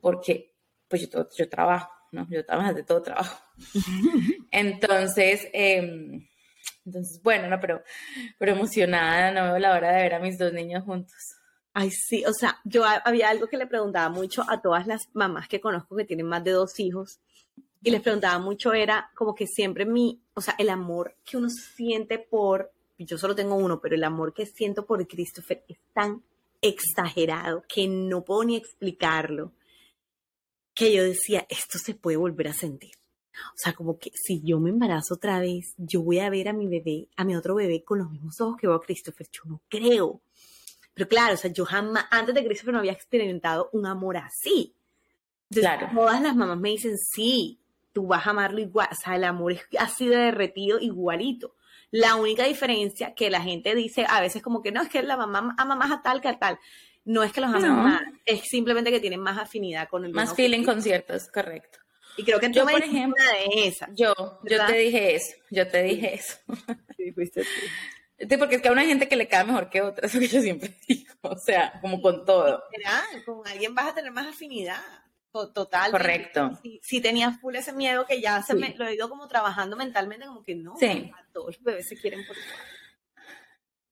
porque 0.00 0.54
pues 0.88 1.08
yo, 1.08 1.28
yo 1.36 1.48
trabajo, 1.48 1.90
¿no? 2.12 2.26
Yo 2.30 2.44
trabajo 2.44 2.74
de 2.74 2.84
todo 2.84 3.02
trabajo. 3.02 3.42
Entonces, 4.50 5.48
eh, 5.52 6.26
entonces, 6.86 7.20
bueno, 7.22 7.48
no, 7.48 7.58
pero, 7.60 7.82
pero 8.38 8.52
emocionada, 8.52 9.32
no 9.32 9.52
veo 9.52 9.58
la 9.58 9.74
hora 9.74 9.92
de 9.92 10.02
ver 10.02 10.14
a 10.14 10.20
mis 10.20 10.38
dos 10.38 10.52
niños 10.52 10.84
juntos. 10.84 11.36
Ay, 11.78 11.90
sí, 11.90 12.24
o 12.24 12.32
sea, 12.32 12.58
yo 12.64 12.84
había 12.86 13.28
algo 13.28 13.48
que 13.48 13.58
le 13.58 13.66
preguntaba 13.66 14.08
mucho 14.08 14.42
a 14.48 14.62
todas 14.62 14.86
las 14.86 15.10
mamás 15.12 15.46
que 15.46 15.60
conozco 15.60 15.94
que 15.94 16.06
tienen 16.06 16.24
más 16.24 16.42
de 16.42 16.52
dos 16.52 16.80
hijos 16.80 17.20
y 17.82 17.90
les 17.90 18.00
preguntaba 18.00 18.38
mucho 18.38 18.72
era 18.72 19.10
como 19.14 19.34
que 19.34 19.46
siempre 19.46 19.84
mi, 19.84 20.22
o 20.32 20.40
sea, 20.40 20.54
el 20.58 20.70
amor 20.70 21.16
que 21.22 21.36
uno 21.36 21.50
siente 21.50 22.18
por, 22.18 22.72
yo 22.96 23.18
solo 23.18 23.34
tengo 23.34 23.56
uno, 23.56 23.78
pero 23.78 23.94
el 23.94 24.04
amor 24.04 24.32
que 24.32 24.46
siento 24.46 24.86
por 24.86 25.06
Christopher 25.06 25.64
es 25.68 25.76
tan 25.92 26.22
exagerado 26.62 27.62
que 27.68 27.86
no 27.86 28.24
puedo 28.24 28.44
ni 28.44 28.56
explicarlo, 28.56 29.52
que 30.72 30.94
yo 30.94 31.04
decía, 31.04 31.46
esto 31.50 31.76
se 31.76 31.92
puede 31.92 32.16
volver 32.16 32.48
a 32.48 32.54
sentir. 32.54 32.92
O 33.34 33.56
sea, 33.56 33.74
como 33.74 33.98
que 33.98 34.12
si 34.14 34.40
yo 34.42 34.60
me 34.60 34.70
embarazo 34.70 35.16
otra 35.16 35.40
vez, 35.40 35.74
yo 35.76 36.00
voy 36.00 36.20
a 36.20 36.30
ver 36.30 36.48
a 36.48 36.54
mi 36.54 36.68
bebé, 36.68 37.08
a 37.16 37.24
mi 37.24 37.36
otro 37.36 37.56
bebé 37.56 37.84
con 37.84 37.98
los 37.98 38.10
mismos 38.10 38.40
ojos 38.40 38.56
que 38.58 38.66
veo 38.66 38.76
a 38.76 38.80
Christopher. 38.80 39.28
Yo 39.30 39.42
no 39.44 39.60
creo. 39.68 40.22
Pero 40.96 41.08
claro, 41.10 41.34
o 41.34 41.36
sea, 41.36 41.52
yo 41.52 41.66
jamás, 41.66 42.06
antes 42.10 42.34
de 42.34 42.42
Christopher 42.42 42.72
no 42.72 42.78
había 42.78 42.92
experimentado 42.92 43.68
un 43.74 43.86
amor 43.86 44.16
así. 44.16 44.74
claro. 45.50 45.90
Todas 45.94 46.22
las 46.22 46.34
mamás 46.34 46.58
me 46.58 46.70
dicen, 46.70 46.96
sí, 46.96 47.60
tú 47.92 48.06
vas 48.06 48.26
a 48.26 48.30
amarlo 48.30 48.60
igual. 48.60 48.88
O 48.90 48.94
sea, 48.94 49.14
el 49.14 49.24
amor 49.24 49.52
es 49.52 49.60
así 49.78 50.08
de 50.08 50.16
derretido 50.16 50.78
igualito. 50.80 51.54
La 51.90 52.16
única 52.16 52.44
diferencia 52.44 53.12
que 53.12 53.28
la 53.28 53.42
gente 53.42 53.74
dice 53.74 54.06
a 54.08 54.22
veces 54.22 54.42
como 54.42 54.62
que 54.62 54.72
no, 54.72 54.80
es 54.80 54.88
que 54.88 55.02
la 55.02 55.18
mamá 55.18 55.54
ama 55.58 55.76
más 55.76 55.92
a 55.92 56.00
tal 56.00 56.22
que 56.22 56.28
a 56.28 56.38
tal. 56.38 56.58
No 57.04 57.22
es 57.22 57.30
que 57.30 57.42
los 57.42 57.52
aman 57.52 57.76
más, 57.76 58.02
es 58.24 58.40
simplemente 58.48 58.90
que 58.90 58.98
tienen 58.98 59.20
más 59.20 59.36
afinidad 59.36 59.90
con 59.90 60.02
el 60.06 60.12
Más 60.12 60.34
feeling 60.34 60.64
con 60.64 60.80
ciertos, 60.80 61.28
correcto. 61.28 61.78
Y 62.16 62.24
creo 62.24 62.40
que 62.40 62.50
yo, 62.50 62.64
por 62.64 62.82
ejemplo, 62.82 63.22
de 63.22 63.68
esa. 63.68 63.90
Yo, 63.92 64.14
yo 64.44 64.66
te 64.66 64.78
dije 64.78 65.14
eso, 65.14 65.36
yo 65.50 65.68
te 65.68 65.82
dije 65.82 66.14
eso. 66.14 66.38
Sí, 66.96 67.12
fuiste 67.12 67.44
Sí, 68.18 68.36
porque 68.38 68.56
es 68.56 68.62
que 68.62 68.68
a 68.68 68.72
una 68.72 68.84
gente 68.84 69.08
que 69.08 69.16
le 69.16 69.28
cae 69.28 69.44
mejor 69.44 69.68
que 69.68 69.82
otra, 69.82 70.06
eso 70.06 70.18
que 70.18 70.28
yo 70.28 70.40
siempre 70.40 70.74
digo, 70.88 71.12
o 71.22 71.38
sea, 71.38 71.78
como 71.80 72.00
con 72.00 72.24
todo. 72.24 72.62
Con 73.24 73.46
alguien 73.46 73.74
vas 73.74 73.88
a 73.88 73.94
tener 73.94 74.12
más 74.12 74.26
afinidad, 74.26 74.82
total. 75.52 75.90
Correcto. 75.90 76.58
Si, 76.82 77.00
tenías 77.00 77.38
full 77.40 77.54
ese 77.56 77.72
miedo 77.72 78.06
que 78.06 78.20
ya 78.20 78.42
se 78.42 78.54
me, 78.54 78.74
lo 78.76 78.86
he 78.86 78.94
ido 78.94 79.08
como 79.08 79.28
trabajando 79.28 79.76
mentalmente, 79.76 80.26
como 80.26 80.42
que 80.42 80.54
no, 80.54 80.76
sí. 80.78 81.12
todos 81.32 81.48
los 81.48 81.62
bebés 81.62 81.88
se 81.88 81.96
quieren 81.96 82.24
por 82.26 82.36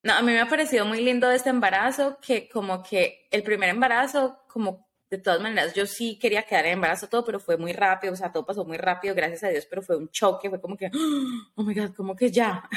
No, 0.02 0.14
a 0.14 0.22
mí 0.22 0.32
me 0.32 0.40
ha 0.40 0.48
parecido 0.48 0.86
muy 0.86 1.02
lindo 1.02 1.30
este 1.30 1.50
embarazo, 1.50 2.18
que 2.20 2.48
como 2.48 2.82
que 2.82 3.28
el 3.30 3.42
primer 3.42 3.68
embarazo, 3.68 4.44
como 4.48 4.88
de 5.10 5.18
todas 5.18 5.40
maneras, 5.40 5.74
yo 5.74 5.86
sí 5.86 6.18
quería 6.18 6.42
quedar 6.42 6.66
en 6.66 6.72
embarazo 6.72 7.08
todo, 7.08 7.24
pero 7.24 7.38
fue 7.38 7.56
muy 7.56 7.72
rápido, 7.72 8.14
o 8.14 8.16
sea, 8.16 8.32
todo 8.32 8.46
pasó 8.46 8.64
muy 8.64 8.78
rápido, 8.78 9.14
gracias 9.14 9.44
a 9.44 9.48
Dios, 9.48 9.66
pero 9.68 9.82
fue 9.82 9.96
un 9.96 10.08
choque, 10.08 10.48
fue 10.48 10.60
como 10.60 10.76
que, 10.76 10.90
oh 11.54 11.62
my 11.62 11.74
God, 11.74 11.94
como 11.94 12.16
que 12.16 12.30
ya. 12.30 12.68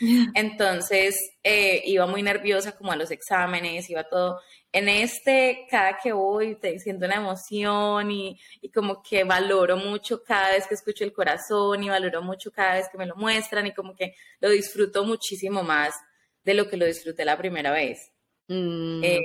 Entonces, 0.34 1.16
eh, 1.42 1.82
iba 1.86 2.06
muy 2.06 2.22
nerviosa 2.22 2.76
como 2.76 2.92
a 2.92 2.96
los 2.96 3.10
exámenes, 3.10 3.88
iba 3.90 4.04
todo. 4.04 4.40
En 4.72 4.88
este, 4.88 5.66
cada 5.70 5.98
que 6.02 6.12
voy, 6.12 6.56
te 6.56 6.78
siento 6.80 7.06
una 7.06 7.16
emoción 7.16 8.10
y, 8.10 8.38
y 8.60 8.70
como 8.70 9.02
que 9.02 9.24
valoro 9.24 9.76
mucho 9.76 10.22
cada 10.22 10.50
vez 10.50 10.66
que 10.66 10.74
escucho 10.74 11.04
el 11.04 11.12
corazón 11.12 11.82
y 11.82 11.88
valoro 11.88 12.22
mucho 12.22 12.50
cada 12.50 12.74
vez 12.74 12.88
que 12.90 12.98
me 12.98 13.06
lo 13.06 13.14
muestran 13.16 13.66
y 13.66 13.72
como 13.72 13.94
que 13.94 14.14
lo 14.40 14.50
disfruto 14.50 15.04
muchísimo 15.04 15.62
más 15.62 15.94
de 16.42 16.54
lo 16.54 16.68
que 16.68 16.76
lo 16.76 16.86
disfruté 16.86 17.24
la 17.24 17.38
primera 17.38 17.70
vez. 17.70 18.10
Mm, 18.48 19.04
eh, 19.04 19.20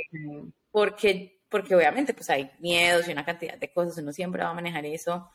porque 0.72 1.40
porque 1.50 1.76
obviamente 1.76 2.14
pues 2.14 2.30
hay 2.30 2.50
miedos 2.60 3.08
y 3.08 3.12
una 3.12 3.26
cantidad 3.26 3.58
de 3.58 3.72
cosas, 3.72 3.98
uno 3.98 4.14
siempre 4.14 4.44
va 4.44 4.50
a 4.50 4.54
manejar 4.54 4.86
eso, 4.86 5.30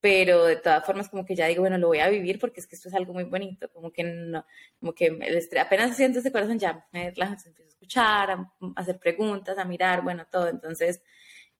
pero 0.00 0.44
de 0.44 0.56
todas 0.56 0.84
formas 0.84 1.08
como 1.08 1.24
que 1.24 1.34
ya 1.34 1.46
digo, 1.46 1.62
bueno, 1.62 1.78
lo 1.78 1.88
voy 1.88 1.98
a 1.98 2.08
vivir 2.08 2.38
porque 2.38 2.60
es 2.60 2.66
que 2.66 2.76
esto 2.76 2.88
es 2.88 2.94
algo 2.94 3.12
muy 3.12 3.24
bonito, 3.24 3.70
como 3.72 3.90
que 3.90 4.04
no, 4.04 4.44
como 4.78 4.94
que 4.94 5.06
el 5.06 5.36
estrés, 5.36 5.64
apenas 5.64 5.96
siento 5.96 6.18
ese 6.18 6.32
corazón 6.32 6.58
ya 6.58 6.86
me 6.92 7.08
empiezo 7.08 7.32
a 7.32 7.66
escuchar, 7.66 8.30
a, 8.30 8.52
hacer 8.76 8.98
preguntas, 8.98 9.58
a 9.58 9.64
mirar, 9.64 10.02
bueno, 10.02 10.26
todo, 10.30 10.48
entonces 10.48 11.02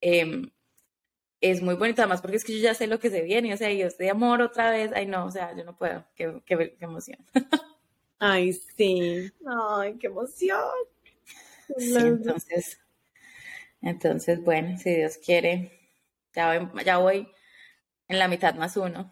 em, 0.01 0.51
es 1.41 1.63
muy 1.63 1.75
bonito 1.75 2.03
además 2.03 2.21
porque 2.21 2.37
es 2.37 2.45
que 2.45 2.57
yo 2.57 2.63
ya 2.63 2.75
sé 2.75 2.87
lo 2.87 2.99
que 2.99 3.11
se 3.11 3.23
viene, 3.23 3.53
o 3.55 3.57
sea, 3.57 3.73
yo 3.73 3.87
estoy 3.87 4.07
de 4.07 4.13
amor 4.13 4.43
otra 4.43 4.71
vez, 4.71 4.93
ay 4.95 5.07
no, 5.07 5.27
o 5.27 5.31
sea, 5.31 5.57
yo 5.57 5.65
no 5.65 5.77
puedo, 5.77 6.05
qué, 6.15 6.41
qué, 6.45 6.77
qué 6.79 6.85
emoción. 6.85 7.19
Ay, 8.19 8.55
sí, 8.55 9.31
ay, 9.47 9.99
qué 9.99 10.07
emoción. 10.07 10.59
Sí, 11.77 11.95
entonces 11.99 12.79
entonces, 13.83 14.43
bueno, 14.43 14.77
si 14.79 14.95
Dios 14.95 15.19
quiere, 15.19 15.71
ya 16.35 16.59
voy, 16.59 16.85
ya 16.85 16.99
voy 16.99 17.29
en 18.09 18.19
la 18.19 18.29
mitad 18.29 18.55
más 18.55 18.77
uno. 18.77 19.11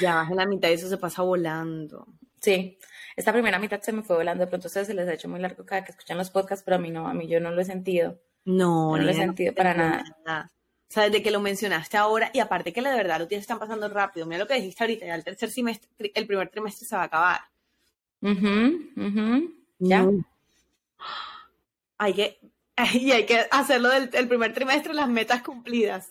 Ya 0.00 0.26
en 0.28 0.36
la 0.36 0.46
mitad 0.46 0.68
y 0.68 0.72
eso 0.72 0.88
se 0.88 0.98
pasa 0.98 1.22
volando. 1.22 2.06
Sí, 2.40 2.78
esta 3.16 3.32
primera 3.32 3.58
mitad 3.58 3.80
se 3.80 3.92
me 3.92 4.02
fue 4.02 4.16
volando, 4.16 4.44
de 4.44 4.48
pronto 4.48 4.68
ustedes 4.68 4.86
se 4.86 4.94
les 4.94 5.08
ha 5.08 5.14
hecho 5.14 5.28
muy 5.28 5.40
largo 5.40 5.64
cada 5.64 5.84
que 5.84 5.92
escuchan 5.92 6.18
los 6.18 6.30
podcasts, 6.30 6.64
pero 6.64 6.76
a 6.76 6.80
mí 6.80 6.90
no, 6.90 7.08
a 7.08 7.14
mí 7.14 7.26
yo 7.28 7.40
no 7.40 7.50
lo 7.50 7.60
he 7.60 7.64
sentido. 7.64 8.20
No, 8.44 8.96
no 8.96 9.02
lo 9.02 9.10
he 9.10 9.14
sentido 9.14 9.54
para 9.54 9.74
nada. 9.74 10.50
O 10.88 10.92
sea, 10.92 11.04
desde 11.04 11.22
que 11.22 11.30
lo 11.30 11.40
mencionaste 11.40 11.96
ahora, 11.96 12.30
y 12.34 12.40
aparte 12.40 12.72
que 12.72 12.82
de 12.82 12.90
verdad 12.90 13.18
los 13.20 13.28
días 13.28 13.42
están 13.42 13.58
pasando 13.58 13.88
rápido, 13.88 14.26
mira 14.26 14.40
lo 14.40 14.46
que 14.46 14.54
dijiste 14.54 14.82
ahorita, 14.82 15.06
ya 15.06 15.14
el 15.14 15.24
tercer 15.24 15.50
semestre, 15.50 15.88
el 16.14 16.26
primer 16.26 16.48
trimestre 16.48 16.86
se 16.86 16.96
va 16.96 17.02
a 17.02 17.04
acabar. 17.06 17.40
Ya. 19.78 20.06
Hay 21.98 22.14
que, 22.14 22.38
Y 22.94 23.12
hay 23.12 23.26
que 23.26 23.46
hacerlo 23.50 23.88
del 23.88 24.10
el 24.12 24.28
primer 24.28 24.52
trimestre, 24.52 24.94
las 24.94 25.08
metas 25.08 25.42
cumplidas. 25.42 26.10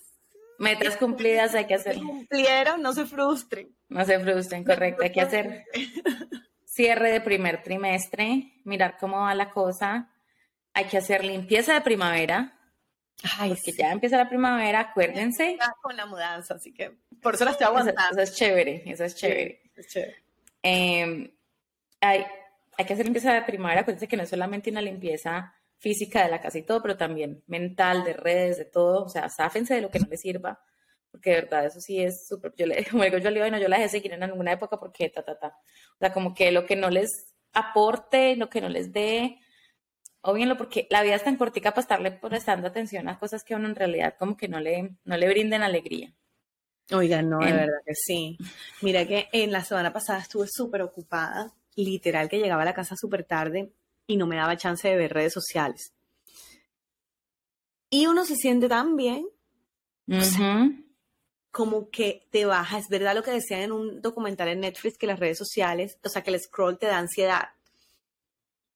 Metas 0.60 0.98
cumplidas 0.98 1.56
hay 1.56 1.66
que 1.66 1.76
hacer. 1.76 1.96
Si 1.96 2.02
cumplieron, 2.02 2.82
no 2.82 2.94
se 2.94 3.06
frustren. 3.06 3.74
No 3.88 4.04
se 4.04 4.20
frustren, 4.20 4.66
correcto. 4.66 5.04
Hay 5.04 5.12
que 5.12 5.22
hacer 5.22 5.64
cierre 6.66 7.14
de 7.14 7.22
primer 7.22 7.64
trimestre, 7.64 8.54
mirar 8.66 8.98
cómo 9.00 9.22
va 9.22 9.34
la 9.34 9.52
cosa. 9.52 10.10
Hay 10.74 10.86
que 10.86 10.98
hacer 10.98 11.24
limpieza 11.24 11.74
de 11.74 11.82
primavera. 11.82 12.60
Ay, 13.38 13.50
porque 13.50 13.72
ya 13.72 13.92
empieza 13.92 14.18
la 14.18 14.28
primavera, 14.28 14.82
acuérdense. 14.82 15.58
Con 15.82 15.96
la 15.96 16.06
mudanza, 16.06 16.56
así 16.56 16.74
que 16.74 16.92
por 17.22 17.36
eso 17.36 17.46
la 17.46 17.52
estoy 17.52 17.68
aguantando. 17.68 18.22
Eso, 18.22 18.22
es 18.22 18.36
chévere, 18.36 18.84
eso 18.86 19.06
es 19.06 19.16
chévere. 19.16 19.62
Em, 20.62 21.32
hay, 22.02 22.26
hay 22.78 22.86
que 22.86 22.94
hacer 22.94 23.06
limpieza 23.06 23.34
de 23.34 23.42
primavera, 23.44 23.82
acuérdense 23.82 24.08
que 24.08 24.18
no 24.18 24.24
es 24.24 24.30
solamente 24.30 24.70
una 24.70 24.82
limpieza 24.82 25.54
física 25.80 26.24
de 26.24 26.30
la 26.30 26.42
casa 26.42 26.58
y 26.60 26.64
todo, 26.64 26.82
pero 26.82 26.98
también 26.98 27.44
mental, 27.48 28.04
de 28.04 28.14
redes, 28.14 28.58
de 28.58 28.66
todo. 28.66 29.06
O 29.06 29.10
sea, 29.10 29.30
sáfense 29.30 29.74
de 29.74 29.82
lo 29.82 29.90
que 29.90 30.00
no 30.00 30.08
les 30.10 30.22
sirva, 30.22 30.62
porque 31.10 31.32
de 31.32 31.36
verdad 31.42 31.66
eso 31.66 31.80
sí 31.82 32.00
es 32.00 32.28
súper. 32.28 32.54
Yo 32.58 32.68
le 32.68 32.86
como 32.92 33.04
digo, 33.04 33.18
yo 33.18 33.30
le 33.32 33.42
digo, 33.42 33.50
no, 33.50 33.60
yo 33.60 33.68
la 33.68 33.78
dejé 33.78 33.90
seguir 33.90 34.14
en 34.14 34.24
alguna 34.24 34.52
época 34.52 34.78
porque 34.78 35.10
ta, 35.10 35.24
ta, 35.24 35.40
ta. 35.40 35.48
O 35.48 35.98
sea, 36.00 36.14
como 36.14 36.34
que 36.34 36.52
lo 36.52 36.66
que 36.66 36.76
no 36.76 36.90
les 36.90 37.34
aporte, 37.54 38.36
lo 38.36 38.50
que 38.50 38.62
no 38.62 38.70
les 38.70 38.92
dé, 38.92 39.40
o 40.22 40.34
bien 40.34 40.50
lo 40.50 40.58
porque 40.58 40.88
la 40.90 41.02
vida 41.02 41.16
es 41.16 41.24
tan 41.24 41.38
cortica 41.38 41.72
para 41.72 41.82
estarle 41.82 42.12
prestando 42.12 42.68
atención 42.68 43.08
a 43.08 43.18
cosas 43.18 43.44
que 43.44 43.54
a 43.54 43.58
uno 43.58 43.70
en 43.70 43.76
realidad 43.76 44.16
como 44.20 44.36
que 44.36 44.50
no 44.50 44.60
le, 44.60 44.98
no 45.06 45.18
le 45.18 45.30
brinden 45.30 45.64
alegría. 45.64 46.14
Oigan, 46.92 47.30
no, 47.30 47.40
de 47.40 47.52
verdad 47.52 47.80
que 47.86 47.94
sí. 47.94 48.38
Mira 48.82 49.06
que 49.06 49.30
en 49.32 49.52
la 49.52 49.64
semana 49.64 49.94
pasada 49.94 50.20
estuve 50.20 50.48
súper 50.50 50.82
ocupada, 50.82 51.54
literal 51.76 52.28
que 52.28 52.40
llegaba 52.40 52.64
a 52.64 52.66
la 52.66 52.74
casa 52.74 52.96
súper 52.98 53.24
tarde 53.24 53.72
y 54.10 54.18
no 54.18 54.26
me 54.26 54.36
daba 54.36 54.58
chance 54.58 54.88
de 54.88 54.98
ver 54.98 55.14
redes 55.14 55.34
sociales. 55.34 55.94
Y 57.92 58.08
uno 58.08 58.26
se 58.26 58.36
siente 58.36 58.68
tan 58.68 58.96
bien, 58.96 59.28
como 61.52 61.92
que 61.92 62.28
te 62.32 62.46
baja. 62.46 62.80
Es 62.80 62.90
verdad 62.90 63.14
lo 63.14 63.22
que 63.22 63.30
decían 63.30 63.62
en 63.62 63.72
un 63.72 64.02
documental 64.02 64.48
en 64.48 64.62
Netflix, 64.62 64.98
que 64.98 65.06
las 65.06 65.20
redes 65.20 65.38
sociales, 65.38 66.00
o 66.04 66.10
sea, 66.10 66.24
que 66.24 66.32
el 66.32 66.40
scroll 66.40 66.80
te 66.80 66.88
da 66.88 66.98
ansiedad. 66.98 67.50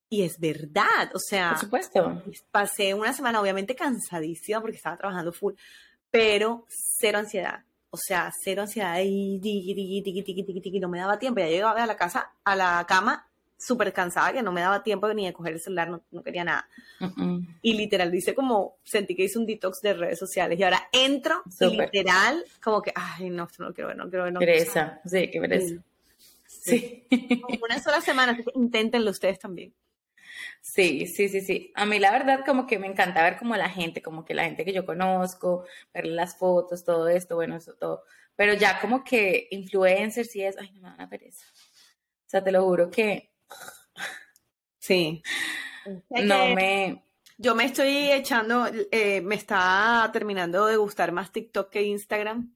Y 0.08 0.22
es 0.22 0.40
verdad, 0.40 1.10
o 1.16 1.20
sea, 1.20 1.50
por 1.50 1.60
supuesto. 1.60 2.24
Pasé 2.52 2.94
una 2.94 3.12
semana 3.12 3.42
obviamente 3.42 3.76
cansadísima 3.76 4.62
porque 4.62 4.78
estaba 4.78 4.98
trabajando 4.98 5.34
full, 5.34 5.56
pero 6.12 6.68
cero 6.70 7.18
ansiedad. 7.18 7.66
O 7.90 7.98
sea, 7.98 8.32
cero 8.44 8.62
ansiedad 8.62 9.00
y 9.04 9.40
no 10.80 10.90
me 10.90 11.00
daba 11.00 11.18
tiempo. 11.18 11.40
Ya 11.40 11.48
llegaba 11.48 11.82
a 11.82 11.88
la 11.88 11.98
casa, 11.98 12.34
a 12.44 12.56
la 12.56 12.86
cama 12.88 13.28
súper 13.64 13.94
cansada 13.94 14.34
que 14.34 14.44
no 14.44 14.52
me 14.52 14.62
daba 14.62 14.84
tiempo 14.84 15.12
ni 15.14 15.26
de 15.26 15.34
coger 15.34 15.54
el 15.54 15.60
celular, 15.60 15.90
no, 15.90 16.24
quería 16.24 16.44
nada. 16.44 16.68
Y 17.62 17.74
literal, 17.74 18.12
dice 18.12 18.36
como, 18.36 18.78
sentí 18.84 19.16
que 19.16 19.24
hice 19.24 19.40
un 19.40 19.46
detox 19.46 19.82
de 19.82 19.94
redes 19.94 20.20
sociales 20.20 20.60
y 20.60 20.64
ahora 20.64 20.90
entro 20.92 21.44
y 21.60 21.78
literal, 21.78 22.44
como 22.62 22.82
que, 22.82 22.92
ay, 22.96 23.30
no, 23.30 23.48
no 23.60 23.74
quiero 23.74 23.88
ver, 23.88 23.98
no 23.98 24.10
quiero 24.10 24.26
ver. 24.26 24.34
No 24.34 24.40
pereza, 24.40 25.00
sí, 25.06 25.30
qué 25.32 25.40
pereza. 25.40 25.76
Sí. 26.46 27.08
Como 27.42 27.66
una 27.66 27.82
sola 27.82 28.02
semana, 28.02 28.34
así 28.34 28.44
que 28.44 28.52
inténtenlo 28.56 29.12
ustedes 29.12 29.40
también. 29.40 29.74
Sí, 30.62 31.08
sí, 31.08 31.28
sí, 31.28 31.42
sí. 31.42 31.72
A 31.76 31.86
mí 31.86 32.00
la 32.00 32.12
verdad 32.12 32.46
como 32.46 32.68
que 32.68 32.80
me 32.80 32.88
encanta 32.88 33.24
ver 33.24 33.38
como 33.38 33.56
la 33.56 33.70
gente, 33.70 34.02
como 34.02 34.24
que 34.24 34.34
la 34.34 34.46
gente 34.46 34.64
que 34.64 34.74
yo 34.74 34.86
conozco, 34.86 35.66
ver 35.94 36.06
las 36.06 36.38
fotos, 36.38 36.84
todo 36.86 37.10
esto, 37.10 37.36
bueno, 37.36 37.58
eso 37.58 37.74
todo. 37.74 38.04
Pero 38.36 38.54
ya 38.54 38.80
como 38.80 39.04
que 39.04 39.48
influencers 39.52 40.32
sí 40.32 40.42
es, 40.42 40.58
ay, 40.58 40.72
no 40.72 40.82
me 40.82 40.90
da 40.90 40.96
una 40.96 41.10
pereza. 41.10 41.46
O 42.26 42.30
sea, 42.30 42.44
te 42.44 42.52
lo 42.52 42.64
juro 42.64 42.90
que... 42.90 43.33
Sí. 44.80 45.24
no 46.10 46.56
me... 46.56 47.04
Yo 47.38 47.56
me 47.56 47.66
estoy 47.66 48.12
echando, 48.12 48.68
eh, 48.92 49.22
me 49.22 49.36
está 49.36 50.10
terminando 50.14 50.66
de 50.68 50.78
gustar 50.78 51.12
más 51.12 51.32
TikTok 51.32 51.70
que 51.70 51.82
Instagram 51.82 52.56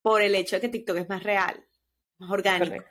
por 0.00 0.22
el 0.22 0.34
hecho 0.34 0.56
de 0.56 0.62
que 0.62 0.68
TikTok 0.68 0.96
es 0.98 1.08
más 1.08 1.22
real, 1.22 1.64
más 2.18 2.30
orgánico. 2.30 2.84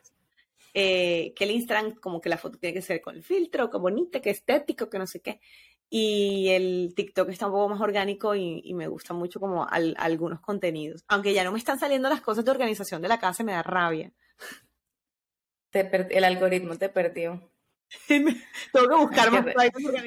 Eh, 0.74 1.34
que 1.36 1.44
el 1.44 1.52
Instagram, 1.52 1.96
como 1.96 2.22
que 2.22 2.30
la 2.30 2.38
foto 2.38 2.58
tiene 2.58 2.74
que 2.74 2.82
ser 2.82 3.02
con 3.02 3.16
el 3.16 3.24
filtro, 3.24 3.70
que 3.70 3.78
bonita, 3.78 4.22
que 4.22 4.30
estético, 4.30 4.90
que 4.90 5.00
no 5.00 5.08
sé 5.08 5.22
qué. 5.22 5.40
Y 5.90 6.48
el 6.50 6.94
TikTok 6.96 7.30
está 7.30 7.48
un 7.48 7.54
poco 7.54 7.70
más 7.70 7.82
orgánico 7.82 8.34
y, 8.34 8.74
me 8.74 8.88
gusta 8.88 9.14
mucho 9.14 9.40
como 9.40 9.68
algunos 9.70 10.40
contenidos. 10.40 11.04
Aunque 11.10 11.34
ya 11.34 11.44
no 11.44 11.52
me 11.52 11.60
están 11.60 11.80
saliendo 11.80 12.08
las 12.08 12.22
cosas 12.22 12.46
de 12.46 12.52
organización 12.52 13.02
de 13.02 13.10
la 13.10 13.20
casa, 13.20 13.44
me 13.44 13.52
da 13.52 13.62
rabia. 13.62 14.14
El 15.74 16.24
algoritmo 16.24 16.78
te 16.78 16.90
perdió. 16.90 17.52
Tengo 18.08 18.88
que 18.88 18.96
buscar 18.96 19.32
más 19.32 19.46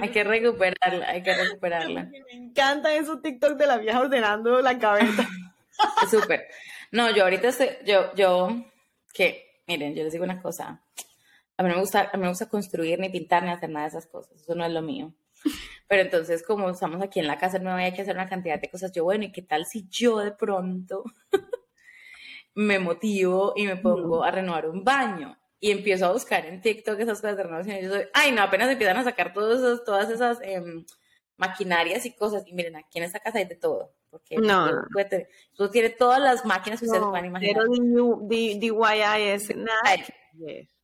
Hay 0.01 0.11
que 0.11 0.25
recuperarla, 0.25 1.09
hay 1.09 1.23
que 1.23 1.35
recuperarla. 1.35 2.05
me 2.33 2.33
encanta 2.33 2.95
esos 2.95 3.21
TikTok 3.23 3.59
de 3.59 3.67
la 3.67 3.79
vieja 3.79 4.01
ordenando 4.01 4.61
la 4.61 4.79
cabeza. 4.79 5.29
Súper. 6.11 6.47
No, 6.93 7.15
yo 7.15 7.25
ahorita 7.25 7.49
estoy, 7.49 7.71
yo, 7.85 8.15
yo, 8.15 8.65
¿qué? 9.13 9.61
miren, 9.67 9.95
yo 9.95 10.05
les 10.05 10.13
digo 10.13 10.25
una 10.25 10.41
cosa. 10.41 10.83
A 11.57 11.63
mí 11.63 11.69
no 11.69 11.77
me 11.77 11.81
gusta, 11.81 12.11
a 12.13 12.17
mí 12.17 12.23
me 12.23 12.29
gusta 12.29 12.49
construir, 12.49 12.99
ni 12.99 13.09
pintar, 13.09 13.43
ni 13.43 13.51
hacer 13.51 13.71
nada 13.71 13.85
de 13.85 13.91
esas 13.91 14.07
cosas. 14.07 14.41
Eso 14.41 14.55
no 14.55 14.65
es 14.65 14.73
lo 14.73 14.83
mío. 14.83 15.15
Pero 15.89 16.03
entonces, 16.03 16.43
como 16.43 16.71
estamos 16.71 17.03
aquí 17.03 17.21
en 17.21 17.27
la 17.27 17.39
casa 17.39 17.59
nueva 17.59 17.83
y 17.83 17.87
hay 17.87 17.93
que 17.93 18.03
hacer 18.03 18.15
una 18.15 18.29
cantidad 18.29 18.61
de 18.61 18.71
cosas, 18.71 18.93
yo, 18.93 19.05
bueno, 19.05 19.25
¿y 19.25 19.33
qué 19.33 19.43
tal 19.43 19.67
si 19.67 19.87
yo 19.89 20.19
de 20.19 20.33
pronto 20.33 21.05
me 22.55 22.79
motivo 22.79 23.53
y 23.57 23.67
me 23.67 23.77
pongo 23.77 24.25
a 24.25 24.31
renovar 24.31 24.69
un 24.69 24.83
baño? 24.83 25.37
Y 25.65 25.71
empiezo 25.71 26.05
a 26.05 26.13
buscar 26.13 26.45
en 26.45 26.61
TikTok 26.61 27.01
esas 27.01 27.23
cosas 27.23 27.39
de 27.39 27.43
renovación. 27.43 27.79
Y 27.79 27.83
yo 27.85 27.91
soy, 27.91 28.07
ay, 28.13 28.33
no, 28.33 28.43
apenas 28.43 28.69
empiezan 28.69 28.99
a 28.99 29.05
sacar 29.05 29.33
todos 29.33 29.61
esos, 29.61 29.83
todas 29.83 30.11
esas 30.11 30.39
em, 30.43 30.85
maquinarias 31.39 32.05
y 32.05 32.15
cosas. 32.15 32.43
Y 32.47 32.53
miren, 32.53 32.77
aquí 32.77 32.99
en 32.99 33.05
esta 33.05 33.19
casa 33.19 33.39
hay 33.39 33.47
de 33.47 33.57
todo. 33.57 33.95
Porque 34.11 34.37
no, 34.37 34.69
tú, 35.57 35.71
tienes 35.71 35.97
todas 35.97 36.21
las 36.21 36.45
máquinas 36.45 36.81
que 36.81 36.85
ustedes 36.85 37.03
pueden 37.03 37.25
imaginar. 37.25 37.63
Pero 37.67 38.19
DIY 38.29 39.23
es 39.33 39.57
nada. 39.57 40.05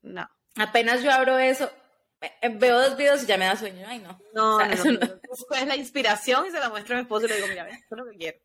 No. 0.00 0.26
Apenas 0.56 1.02
yo 1.02 1.12
abro 1.12 1.38
eso, 1.38 1.70
eh, 2.22 2.48
veo 2.48 2.80
dos 2.80 2.96
videos 2.96 3.22
y 3.22 3.26
ya 3.26 3.36
me 3.36 3.44
da 3.44 3.56
sueño. 3.56 3.84
Ay, 3.86 3.98
no. 3.98 4.18
No, 4.32 4.56
o 4.56 4.60
no, 4.60 4.74
Es 5.60 5.66
la 5.66 5.76
inspiración 5.76 6.46
y 6.46 6.50
se 6.52 6.58
la 6.58 6.70
muestro 6.70 6.94
a 6.94 6.98
mi 6.98 7.02
esposo 7.02 7.26
y 7.26 7.28
le 7.28 7.36
digo, 7.36 7.48
mira, 7.48 7.68
esto 7.68 7.96
es 7.96 7.98
lo 7.98 8.10
que 8.10 8.16
quiero. 8.16 8.38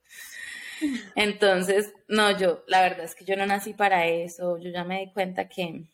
Entonces, 1.16 1.94
no, 2.10 2.38
yo, 2.38 2.64
la 2.68 2.82
verdad 2.82 3.06
es 3.06 3.16
que 3.16 3.24
yo 3.24 3.38
no 3.38 3.46
nací 3.46 3.74
para 3.74 4.06
eso. 4.08 4.58
Yo 4.58 4.70
ya 4.70 4.84
me 4.84 5.00
di 5.00 5.14
cuenta 5.14 5.48
que, 5.48 5.86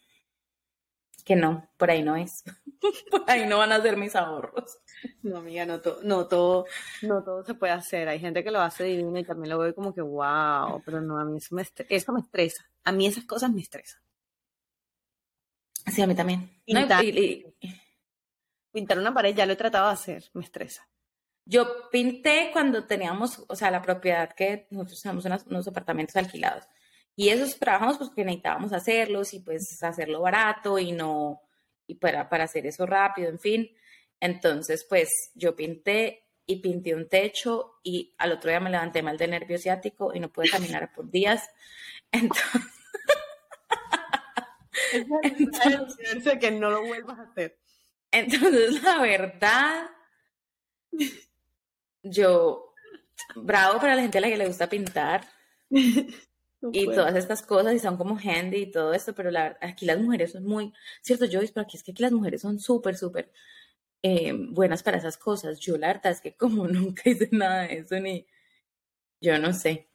que 1.23 1.35
no, 1.35 1.69
por 1.77 1.91
ahí 1.91 2.03
no 2.03 2.15
es. 2.15 2.43
por 3.11 3.29
ahí 3.29 3.47
no 3.47 3.57
van 3.57 3.71
a 3.71 3.81
ser 3.81 3.97
mis 3.97 4.15
ahorros. 4.15 4.79
No, 5.23 5.37
amiga, 5.37 5.65
no, 5.65 5.81
no, 6.03 6.27
todo, 6.27 6.65
no 7.01 7.23
todo 7.23 7.43
se 7.43 7.53
puede 7.53 7.73
hacer. 7.73 8.07
Hay 8.07 8.19
gente 8.19 8.43
que 8.43 8.51
lo 8.51 8.59
hace 8.59 8.83
divino 8.83 9.17
y 9.17 9.23
también 9.23 9.49
lo 9.49 9.59
veo 9.59 9.73
como 9.75 9.93
que, 9.93 10.01
wow, 10.01 10.81
pero 10.85 11.01
no, 11.01 11.19
a 11.19 11.25
mí 11.25 11.37
eso 11.37 11.55
me, 11.55 11.65
eso 11.89 12.13
me 12.13 12.21
estresa. 12.21 12.69
A 12.83 12.91
mí 12.91 13.07
esas 13.07 13.25
cosas 13.25 13.51
me 13.51 13.61
estresan. 13.61 14.01
Sí, 15.87 16.01
a 16.01 16.07
mí 16.07 16.15
también. 16.15 16.49
Pintar, 18.71 18.97
una 18.99 19.13
pared 19.13 19.35
ya 19.35 19.45
lo 19.45 19.53
he 19.53 19.57
tratado 19.57 19.87
de 19.87 19.93
hacer, 19.93 20.23
me 20.33 20.43
estresa. 20.43 20.87
Yo 21.45 21.89
pinté 21.89 22.49
cuando 22.53 22.85
teníamos, 22.85 23.43
o 23.47 23.55
sea, 23.55 23.71
la 23.71 23.81
propiedad 23.81 24.31
que 24.33 24.67
nosotros 24.69 25.01
tenemos 25.01 25.45
unos, 25.47 25.67
apartamentos 25.67 26.15
alquilados. 26.15 26.65
Y 27.21 27.29
esos 27.29 27.59
trabajamos 27.59 27.99
pues 27.99 28.09
porque 28.09 28.25
necesitábamos 28.25 28.73
hacerlos 28.73 29.35
y 29.35 29.41
pues 29.41 29.77
hacerlo 29.83 30.21
barato 30.21 30.79
y 30.79 30.91
no, 30.91 31.43
y 31.85 31.93
para, 31.93 32.27
para 32.27 32.45
hacer 32.45 32.65
eso 32.65 32.87
rápido, 32.87 33.29
en 33.29 33.37
fin. 33.37 33.69
Entonces, 34.19 34.87
pues 34.89 35.07
yo 35.35 35.55
pinté 35.55 36.25
y 36.47 36.55
pinté 36.63 36.95
un 36.95 37.07
techo 37.07 37.75
y 37.83 38.15
al 38.17 38.31
otro 38.31 38.49
día 38.49 38.59
me 38.59 38.71
levanté 38.71 39.03
mal 39.03 39.19
de 39.19 39.27
nervio 39.27 39.59
ciático 39.59 40.11
y 40.15 40.19
no 40.19 40.31
pude 40.33 40.49
caminar 40.49 40.91
por 40.95 41.11
días. 41.11 41.47
Entonces, 45.21 46.39
que 46.39 46.49
no 46.49 46.71
lo 46.71 46.87
vuelvas 46.87 47.19
a 47.19 47.23
hacer. 47.29 47.59
Entonces, 48.09 48.81
la 48.81 48.99
verdad, 48.99 49.91
yo, 52.01 52.73
bravo 53.35 53.79
para 53.79 53.93
la 53.93 54.01
gente 54.01 54.17
a 54.17 54.21
la 54.21 54.27
que 54.27 54.37
le 54.37 54.47
gusta 54.47 54.67
pintar 54.67 55.29
y 56.71 56.85
todas 56.85 57.15
estas 57.15 57.41
cosas 57.41 57.73
y 57.73 57.79
son 57.79 57.97
como 57.97 58.17
handy 58.17 58.57
y 58.57 58.71
todo 58.71 58.93
esto, 58.93 59.15
pero 59.15 59.31
la 59.31 59.57
aquí 59.61 59.85
las 59.85 59.99
mujeres 59.99 60.31
son 60.31 60.45
muy, 60.45 60.73
cierto, 61.01 61.25
yo 61.25 61.39
pero 61.39 61.61
aquí 61.61 61.77
es 61.77 61.83
que 61.83 61.91
aquí 61.91 62.03
las 62.03 62.11
mujeres 62.11 62.41
son 62.41 62.59
súper, 62.59 62.95
súper 62.95 63.31
eh, 64.03 64.33
buenas 64.33 64.83
para 64.83 64.97
esas 64.97 65.17
cosas. 65.17 65.59
Yo 65.59 65.77
la 65.77 65.87
verdad 65.87 66.11
es 66.11 66.21
que 66.21 66.35
como 66.35 66.67
nunca 66.67 67.09
hice 67.09 67.29
nada 67.31 67.63
de 67.63 67.79
eso, 67.79 67.99
ni 67.99 68.27
yo 69.19 69.37
no 69.39 69.53
sé, 69.53 69.89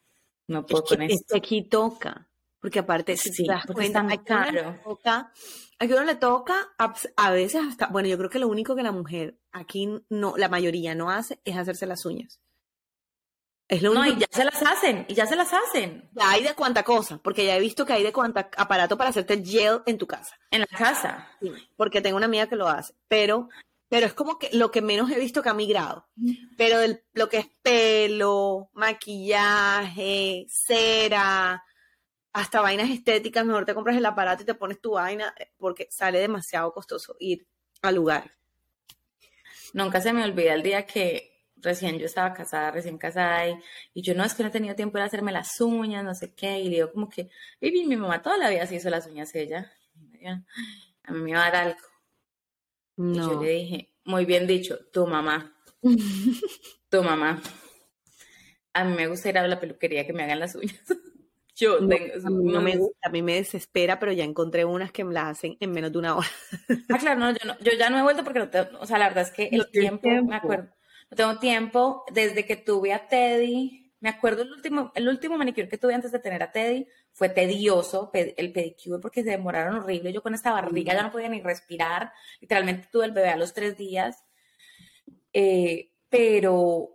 no 0.47 0.65
puedo 0.65 0.83
con 0.83 1.01
esto. 1.01 1.35
aquí 1.35 1.63
toca, 1.63 2.27
porque 2.59 2.79
aparte 2.79 3.15
si 3.17 3.31
te 3.31 3.51
das 3.51 3.65
cuenta. 3.65 4.05
Toca, 4.83 5.31
uno 5.81 6.03
le 6.03 6.15
toca 6.15 6.55
a, 6.77 7.31
veces 7.31 7.61
hasta, 7.61 7.87
bueno, 7.87 8.07
yo 8.07 8.17
creo 8.17 8.29
que 8.29 8.39
lo 8.39 8.47
único 8.47 8.75
que 8.75 8.83
la 8.83 8.91
mujer 8.91 9.37
aquí 9.51 9.89
no, 10.09 10.35
la 10.37 10.49
mayoría 10.49 10.95
no 10.95 11.11
hace 11.11 11.39
es 11.45 11.55
hacerse 11.57 11.85
las 11.85 12.05
uñas. 12.05 12.39
Es 13.67 13.81
lo 13.81 13.93
no, 13.93 14.05
y 14.05 14.17
ya 14.17 14.27
se 14.31 14.45
las 14.45 14.61
hacen, 14.61 15.05
y 15.09 15.13
ya 15.13 15.25
se 15.25 15.35
las 15.35 15.51
hacen. 15.53 16.09
Ya 16.13 16.29
hay 16.29 16.43
de 16.43 16.53
cuánta 16.53 16.83
cosa, 16.83 17.19
porque 17.21 17.45
ya 17.45 17.57
he 17.57 17.59
visto 17.59 17.85
que 17.85 17.93
hay 17.93 18.03
de 18.03 18.13
cuánta 18.13 18.49
aparato 18.55 18.97
para 18.97 19.09
hacerte 19.09 19.43
gel 19.43 19.81
en 19.85 19.97
tu 19.97 20.07
casa. 20.07 20.37
En 20.51 20.61
la 20.61 20.67
casa. 20.67 21.27
porque 21.75 22.01
tengo 22.01 22.15
una 22.15 22.27
amiga 22.27 22.47
que 22.47 22.55
lo 22.55 22.69
hace, 22.69 22.93
pero 23.07 23.49
pero 23.89 24.05
es 24.05 24.13
como 24.13 24.37
que 24.37 24.49
lo 24.53 24.69
que 24.69 24.81
menos 24.81 25.09
he 25.11 25.19
visto 25.19 25.41
que 25.41 25.49
ha 25.49 25.53
migrado. 25.53 26.07
Pero 26.57 26.79
lo 27.13 27.29
que 27.29 27.37
es 27.37 27.47
pelo, 27.61 28.69
maquillaje, 28.73 30.45
cera, 30.49 31.63
hasta 32.33 32.61
vainas 32.61 32.89
estéticas, 32.89 33.45
mejor 33.45 33.65
te 33.65 33.73
compras 33.73 33.95
el 33.95 34.05
aparato 34.05 34.43
y 34.43 34.45
te 34.45 34.55
pones 34.55 34.81
tu 34.81 34.91
vaina 34.91 35.33
porque 35.57 35.87
sale 35.89 36.19
demasiado 36.19 36.71
costoso 36.73 37.15
ir 37.19 37.47
al 37.81 37.95
lugar. 37.95 38.35
Nunca 39.73 40.01
se 40.01 40.11
me 40.11 40.23
olvida 40.23 40.53
el 40.53 40.63
día 40.63 40.85
que 40.85 41.36
recién 41.61 41.97
yo 41.97 42.05
estaba 42.05 42.33
casada, 42.33 42.71
recién 42.71 42.97
casada, 42.97 43.47
y, 43.93 44.01
yo 44.01 44.13
no 44.15 44.23
es 44.23 44.33
que 44.33 44.43
no 44.43 44.49
he 44.49 44.51
tenido 44.51 44.75
tiempo 44.75 44.97
de 44.97 45.05
hacerme 45.05 45.31
las 45.31 45.59
uñas, 45.59 46.03
no 46.03 46.15
sé 46.15 46.33
qué, 46.33 46.59
y 46.59 46.65
le 46.65 46.75
digo 46.75 46.91
como 46.91 47.09
que, 47.09 47.29
y 47.59 47.85
mi 47.85 47.95
mamá 47.95 48.21
toda 48.21 48.37
la 48.37 48.49
vida 48.49 48.65
se 48.65 48.75
hizo 48.75 48.89
las 48.89 49.07
uñas 49.07 49.33
ella, 49.35 49.71
a 51.03 51.11
mí 51.11 51.19
me 51.21 51.33
va 51.33 51.47
a 51.47 51.51
dar 51.51 51.67
algo. 51.67 51.79
Y 52.97 53.15
yo 53.15 53.41
le 53.41 53.49
dije, 53.49 53.93
muy 54.05 54.25
bien 54.25 54.47
dicho, 54.47 54.79
tu 54.91 55.05
mamá. 55.05 55.55
tu 56.89 57.03
mamá. 57.03 57.41
A 58.73 58.83
mí 58.83 58.95
me 58.95 59.07
gusta 59.07 59.29
ir 59.29 59.37
a 59.37 59.47
la 59.47 59.59
peluquería 59.59 60.05
que 60.05 60.13
me 60.13 60.23
hagan 60.23 60.39
las 60.39 60.55
uñas. 60.55 60.81
Yo 61.59 61.79
tengo, 61.79 62.13
a, 62.23 62.29
mí 62.29 62.53
no 62.53 62.61
me, 62.61 62.79
a 63.01 63.09
mí 63.09 63.23
me 63.23 63.33
desespera, 63.33 63.97
pero 63.97 64.11
ya 64.11 64.23
encontré 64.23 64.63
unas 64.63 64.91
que 64.91 65.03
me 65.03 65.11
las 65.11 65.25
hacen 65.25 65.57
en 65.59 65.71
menos 65.71 65.91
de 65.91 65.97
una 65.97 66.15
hora. 66.15 66.27
ah, 66.93 66.99
claro, 66.99 67.19
no, 67.19 67.31
yo, 67.31 67.47
no, 67.47 67.57
yo 67.57 67.71
ya 67.75 67.89
no 67.89 67.97
he 67.97 68.03
vuelto 68.03 68.23
porque 68.23 68.37
no 68.37 68.47
tengo, 68.47 68.77
o 68.79 68.85
sea, 68.85 68.99
la 68.99 69.07
verdad 69.07 69.23
es 69.23 69.31
que 69.31 69.49
el 69.51 69.67
tiempo, 69.71 70.07
me 70.07 70.35
acuerdo, 70.35 70.69
no 71.09 71.15
tengo 71.17 71.39
tiempo 71.39 72.03
desde 72.11 72.45
que 72.45 72.55
tuve 72.55 72.93
a 72.93 73.07
Teddy, 73.07 73.87
me 73.99 74.09
acuerdo 74.09 74.43
el 74.43 74.51
último, 74.51 74.91
el 74.95 75.07
último 75.07 75.37
manicure 75.37 75.67
que 75.67 75.77
tuve 75.77 75.95
antes 75.95 76.11
de 76.11 76.19
tener 76.19 76.43
a 76.43 76.51
Teddy, 76.51 76.87
fue 77.13 77.29
tedioso 77.29 78.11
el 78.13 78.51
pedicure 78.51 79.01
porque 79.01 79.23
se 79.23 79.31
demoraron 79.31 79.77
horrible. 79.77 80.13
Yo 80.13 80.21
con 80.21 80.35
esta 80.35 80.51
barriga 80.51 80.93
ya 80.93 81.01
no 81.01 81.11
podía 81.11 81.29
ni 81.29 81.41
respirar. 81.41 82.11
Literalmente 82.39 82.89
tuve 82.91 83.05
el 83.05 83.11
bebé 83.11 83.29
a 83.29 83.37
los 83.37 83.53
tres 83.53 83.75
días. 83.75 84.23
Eh, 85.33 85.93
pero 86.09 86.89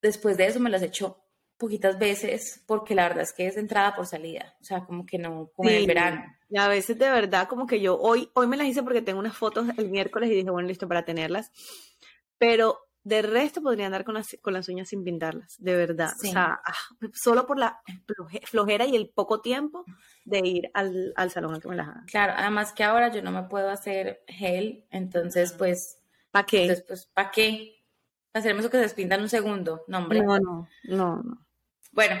después 0.00 0.38
de 0.38 0.46
eso 0.46 0.58
me 0.58 0.70
las 0.70 0.80
he 0.82 0.86
hecho 0.86 1.22
poquitas 1.58 1.98
veces 1.98 2.62
porque 2.66 2.94
la 2.94 3.08
verdad 3.08 3.22
es 3.22 3.32
que 3.32 3.46
es 3.46 3.58
entrada 3.58 3.94
por 3.94 4.06
salida. 4.06 4.56
O 4.62 4.64
sea, 4.64 4.86
como 4.86 5.04
que 5.04 5.18
no, 5.18 5.50
como 5.54 5.68
en 5.68 5.76
el 5.76 5.86
verano. 5.86 6.24
Y 6.48 6.58
a 6.58 6.68
veces 6.68 6.98
de 6.98 7.10
verdad, 7.10 7.46
como 7.46 7.66
que 7.66 7.80
yo 7.80 7.98
hoy, 7.98 8.30
hoy 8.34 8.46
me 8.46 8.56
las 8.56 8.66
hice 8.66 8.82
porque 8.82 9.02
tengo 9.02 9.18
unas 9.18 9.36
fotos 9.36 9.66
el 9.76 9.90
miércoles 9.90 10.30
y 10.30 10.34
dije, 10.34 10.50
bueno, 10.50 10.66
listo 10.66 10.88
para 10.88 11.04
tenerlas. 11.04 11.50
Pero 12.38 12.85
De 13.06 13.22
resto 13.22 13.62
podría 13.62 13.86
andar 13.86 14.02
con 14.02 14.14
las, 14.14 14.36
con 14.42 14.52
las 14.52 14.68
uñas 14.68 14.88
sin 14.88 15.04
pintarlas, 15.04 15.54
de 15.60 15.76
verdad. 15.76 16.10
O 16.12 16.26
sea, 16.26 16.60
ah, 16.64 16.74
solo 17.14 17.46
por 17.46 17.56
la 17.56 17.80
flojera 18.42 18.84
y 18.84 18.96
el 18.96 19.10
poco 19.10 19.40
tiempo 19.40 19.84
de 20.24 20.40
ir 20.40 20.70
al, 20.74 21.14
salón 21.30 21.54
a 21.54 21.60
que 21.60 21.68
me 21.68 21.76
las 21.76 21.86
hagan. 21.86 22.04
Claro, 22.06 22.32
además 22.36 22.72
que 22.72 22.82
ahora 22.82 23.12
yo 23.12 23.22
no 23.22 23.30
me 23.30 23.44
puedo 23.44 23.70
hacer 23.70 24.24
gel, 24.26 24.86
entonces 24.90 25.52
pues... 25.52 26.00
¿Para 26.32 26.46
qué? 26.46 26.62
Entonces, 26.62 26.84
pues, 26.84 27.06
¿para 27.06 27.30
qué? 27.30 27.80
Hacerme 28.32 28.58
eso 28.58 28.70
que 28.70 28.78
se 28.78 28.82
despintan 28.82 29.22
un 29.22 29.28
segundo, 29.28 29.84
no, 29.86 29.98
hombre. 29.98 30.22
No, 30.22 30.40
no, 30.40 30.68
no, 30.88 31.22
no. 31.22 31.46
Bueno, 31.92 32.16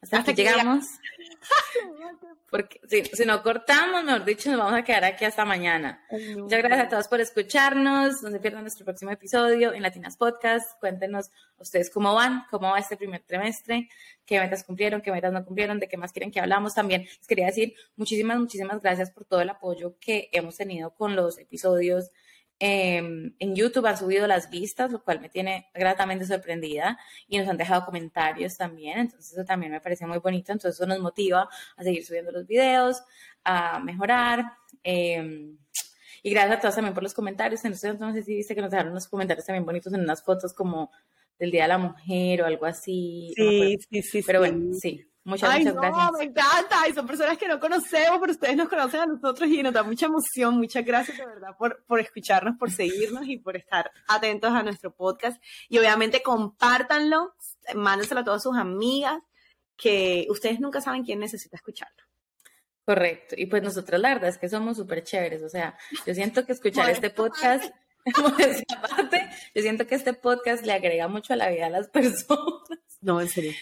hasta, 0.00 0.18
aquí 0.20 0.34
llegamos. 0.34 0.86
Porque 2.50 2.80
si, 2.88 3.04
si, 3.04 3.26
no 3.26 3.42
cortamos, 3.42 4.04
mejor 4.04 4.24
dicho, 4.24 4.50
nos 4.50 4.58
vamos 4.60 4.74
a 4.74 4.82
quedar 4.82 5.04
aquí 5.04 5.24
hasta 5.24 5.44
mañana. 5.44 6.02
Muchas 6.10 6.62
gracias 6.62 6.86
a 6.86 6.88
todos 6.88 7.08
por 7.08 7.20
escucharnos. 7.20 8.22
No 8.22 8.30
se 8.30 8.40
pierdan 8.40 8.62
nuestro 8.62 8.84
próximo 8.84 9.10
episodio 9.10 9.74
en 9.74 9.82
Latinas 9.82 10.16
Podcast. 10.16 10.78
Cuéntenos 10.80 11.30
ustedes 11.58 11.90
cómo 11.90 12.14
van, 12.14 12.44
cómo 12.50 12.70
va 12.70 12.78
este 12.78 12.96
primer 12.96 13.22
trimestre, 13.22 13.88
qué 14.24 14.40
metas 14.40 14.64
cumplieron, 14.64 15.02
qué 15.02 15.10
metas 15.10 15.32
no 15.32 15.44
cumplieron, 15.44 15.78
de 15.78 15.88
qué 15.88 15.96
más 15.96 16.12
quieren 16.12 16.30
que 16.30 16.40
hablamos. 16.40 16.74
También 16.74 17.02
les 17.02 17.26
quería 17.26 17.46
decir 17.46 17.74
muchísimas, 17.96 18.38
muchísimas 18.38 18.80
gracias 18.80 19.10
por 19.10 19.24
todo 19.24 19.40
el 19.40 19.50
apoyo 19.50 19.96
que 20.00 20.28
hemos 20.32 20.56
tenido 20.56 20.94
con 20.94 21.16
los 21.16 21.38
episodios 21.38 22.10
Em, 22.60 23.34
en 23.38 23.54
YouTube 23.54 23.86
han 23.86 23.96
subido 23.96 24.26
las 24.26 24.50
vistas, 24.50 24.90
lo 24.90 25.04
cual 25.04 25.20
me 25.20 25.28
tiene 25.28 25.70
gratamente 25.72 26.26
sorprendida 26.26 26.98
y 27.28 27.38
nos 27.38 27.48
han 27.48 27.56
dejado 27.56 27.84
comentarios 27.84 28.56
también, 28.56 28.98
entonces 28.98 29.32
eso 29.32 29.44
también 29.44 29.70
me 29.70 29.80
parece 29.80 30.06
muy 30.06 30.18
bonito, 30.18 30.50
entonces 30.50 30.74
eso 30.74 30.86
nos 30.86 30.98
motiva 30.98 31.48
a 31.76 31.82
seguir 31.84 32.04
subiendo 32.04 32.32
los 32.32 32.46
videos, 32.48 33.00
a 33.44 33.78
mejorar. 33.78 34.44
Em, 34.82 35.56
y 36.22 36.30
gracias 36.30 36.58
a 36.58 36.60
todos 36.60 36.74
también 36.74 36.94
por 36.94 37.04
los 37.04 37.14
comentarios, 37.14 37.64
entonces 37.64 38.00
no 38.00 38.12
sé 38.12 38.22
si 38.24 38.34
viste 38.34 38.56
que 38.56 38.60
nos 38.60 38.72
dejaron 38.72 38.90
unos 38.90 39.06
comentarios 39.06 39.46
también 39.46 39.64
bonitos 39.64 39.92
en 39.92 40.00
unas 40.00 40.24
fotos 40.24 40.52
como 40.52 40.90
del 41.38 41.52
Día 41.52 41.62
de 41.62 41.68
la 41.68 41.78
Mujer 41.78 42.42
o 42.42 42.46
algo 42.46 42.66
así. 42.66 43.32
Sí, 43.36 43.78
sí, 43.88 44.02
sí. 44.02 44.22
Pero 44.26 44.40
bueno, 44.40 44.74
sí. 44.74 45.07
Muchas, 45.28 45.50
Ay, 45.50 45.60
muchas 45.60 45.74
no, 45.74 45.80
gracias. 45.82 46.12
Me 46.12 46.24
encanta. 46.24 46.88
Y 46.88 46.94
son 46.94 47.06
personas 47.06 47.36
que 47.36 47.48
no 47.48 47.60
conocemos, 47.60 48.18
pero 48.18 48.32
ustedes 48.32 48.56
nos 48.56 48.68
conocen 48.70 49.00
a 49.00 49.06
nosotros 49.06 49.46
y 49.50 49.62
nos 49.62 49.74
da 49.74 49.82
mucha 49.82 50.06
emoción. 50.06 50.56
Muchas 50.56 50.86
gracias 50.86 51.18
de 51.18 51.26
verdad 51.26 51.50
por, 51.58 51.84
por 51.84 52.00
escucharnos, 52.00 52.56
por 52.56 52.70
seguirnos 52.70 53.26
y 53.26 53.36
por 53.36 53.54
estar 53.54 53.90
atentos 54.06 54.50
a 54.50 54.62
nuestro 54.62 54.90
podcast. 54.90 55.38
Y 55.68 55.76
obviamente 55.76 56.22
compártanlo, 56.22 57.34
mándenselo 57.74 58.22
a 58.22 58.24
todas 58.24 58.42
sus 58.42 58.56
amigas, 58.56 59.20
que 59.76 60.26
ustedes 60.30 60.60
nunca 60.60 60.80
saben 60.80 61.04
quién 61.04 61.20
necesita 61.20 61.56
escucharlo. 61.56 62.04
Correcto. 62.86 63.34
Y 63.36 63.44
pues 63.44 63.62
nosotros 63.62 64.00
la 64.00 64.14
verdad 64.14 64.30
es 64.30 64.38
que 64.38 64.48
somos 64.48 64.78
súper 64.78 65.04
chéveres. 65.04 65.42
O 65.42 65.50
sea, 65.50 65.76
yo 66.06 66.14
siento 66.14 66.46
que 66.46 66.52
escuchar 66.52 66.88
este 66.88 67.10
podcast, 67.10 67.70
aparte, 68.74 69.28
yo 69.54 69.60
siento 69.60 69.86
que 69.86 69.94
este 69.94 70.14
podcast 70.14 70.64
le 70.64 70.72
agrega 70.72 71.06
mucho 71.06 71.34
a 71.34 71.36
la 71.36 71.50
vida 71.50 71.66
de 71.66 71.70
las 71.70 71.88
personas. 71.88 72.62
No, 73.02 73.20
en 73.20 73.28
serio. 73.28 73.52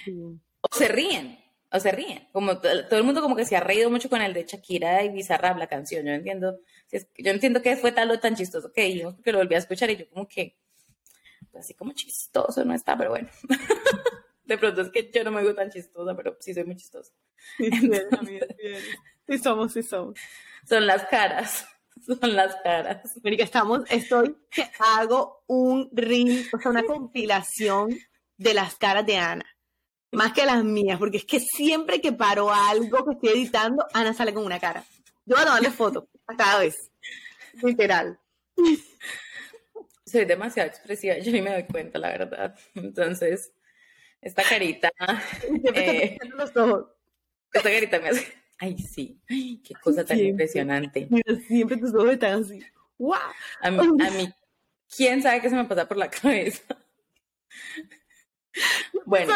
O 0.60 0.68
se 0.72 0.86
ríen 0.86 1.44
o 1.76 1.80
se 1.80 1.92
ríen. 1.92 2.28
Como 2.32 2.58
todo 2.58 2.96
el 2.96 3.04
mundo 3.04 3.22
como 3.22 3.36
que 3.36 3.44
se 3.44 3.56
ha 3.56 3.60
reído 3.60 3.90
mucho 3.90 4.08
con 4.08 4.22
el 4.22 4.32
de 4.32 4.44
Shakira 4.44 5.04
y 5.04 5.10
Bizarrap, 5.10 5.58
la 5.58 5.66
canción. 5.66 6.06
Yo 6.06 6.12
entiendo, 6.12 6.58
yo 6.90 7.30
entiendo 7.30 7.62
que 7.62 7.76
fue 7.76 7.92
tal 7.92 8.10
o 8.10 8.18
tan 8.18 8.34
chistoso 8.34 8.72
que 8.72 8.84
dijimos 8.84 9.14
porque 9.14 9.32
lo 9.32 9.38
volví 9.38 9.54
a 9.54 9.58
escuchar 9.58 9.90
y 9.90 9.96
yo 9.96 10.08
como 10.08 10.26
que, 10.26 10.56
pues 11.52 11.64
así 11.64 11.74
como 11.74 11.92
chistoso 11.92 12.64
no 12.64 12.74
está, 12.74 12.96
pero 12.96 13.10
bueno. 13.10 13.28
de 14.44 14.58
pronto 14.58 14.82
es 14.82 14.90
que 14.90 15.10
yo 15.12 15.24
no 15.24 15.30
me 15.30 15.42
digo 15.42 15.54
tan 15.54 15.70
chistosa, 15.70 16.16
pero 16.16 16.36
sí 16.40 16.54
soy 16.54 16.64
muy 16.64 16.76
chistosa. 16.76 17.12
Sí, 17.58 17.70
sí 19.28 19.38
somos, 19.38 19.72
sí 19.72 19.82
somos. 19.82 20.18
Son 20.68 20.86
las 20.86 21.04
caras. 21.06 21.66
Son 22.20 22.36
las 22.36 22.54
caras. 22.56 23.16
América, 23.16 23.42
estamos, 23.42 23.80
estoy 23.88 24.36
que 24.50 24.70
hago 24.78 25.42
un 25.46 25.88
reel, 25.92 26.46
o 26.52 26.58
sea, 26.60 26.70
una 26.70 26.84
compilación 26.84 27.98
de 28.36 28.52
las 28.52 28.74
caras 28.76 29.06
de 29.06 29.16
Ana 29.16 29.55
más 30.12 30.32
que 30.32 30.46
las 30.46 30.64
mías, 30.64 30.98
porque 30.98 31.18
es 31.18 31.24
que 31.24 31.40
siempre 31.40 32.00
que 32.00 32.12
paro 32.12 32.52
algo 32.52 33.04
que 33.04 33.14
estoy 33.14 33.28
editando, 33.30 33.86
Ana 33.92 34.14
sale 34.14 34.32
con 34.32 34.44
una 34.44 34.58
cara. 34.58 34.84
Yo 35.24 35.34
voy 35.34 35.42
a 35.42 35.46
tomarle 35.46 35.70
foto 35.70 36.08
a 36.26 36.36
cada 36.36 36.60
vez. 36.60 36.90
Literal. 37.62 38.18
Soy 40.04 40.24
demasiado 40.24 40.68
expresiva, 40.68 41.18
yo 41.18 41.32
ni 41.32 41.42
me 41.42 41.52
doy 41.52 41.64
cuenta, 41.64 41.98
la 41.98 42.08
verdad. 42.08 42.54
Entonces, 42.74 43.52
esta 44.20 44.42
carita. 44.42 44.90
Eh, 45.74 46.16
los 46.36 46.56
ojos. 46.56 46.86
Esta 47.52 47.70
carita 47.70 48.00
me 48.00 48.08
hace. 48.10 48.26
Ay, 48.58 48.76
sí. 48.78 49.20
qué 49.28 49.74
cosa 49.82 50.04
tan 50.04 50.18
impresionante. 50.18 51.08
siempre 51.46 51.76
tus 51.76 51.94
ojos 51.94 52.12
están 52.12 52.42
así. 52.42 52.60
¡Wow! 52.98 53.18
A 53.60 53.70
mí, 53.70 53.78
a 53.78 54.10
mí, 54.10 54.32
¿quién 54.96 55.22
sabe 55.22 55.40
qué 55.40 55.50
se 55.50 55.56
me 55.56 55.64
pasa 55.64 55.86
por 55.86 55.96
la 55.96 56.10
cabeza? 56.10 56.62
Bueno. 59.06 59.34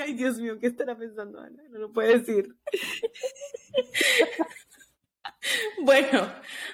Ay, 0.00 0.14
Dios 0.14 0.38
mío, 0.38 0.58
¿qué 0.58 0.66
estará 0.66 0.96
pensando 0.96 1.38
Ana? 1.38 1.62
No 1.70 1.78
lo 1.78 1.92
puede 1.92 2.18
decir. 2.18 2.56
bueno, 5.82 6.32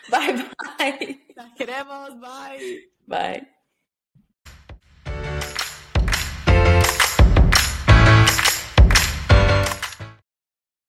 bye 0.09 0.35
bye. 0.79 1.27
Las 1.35 1.53
queremos, 1.55 2.21
bye. 2.21 2.93
Bye. 3.07 3.60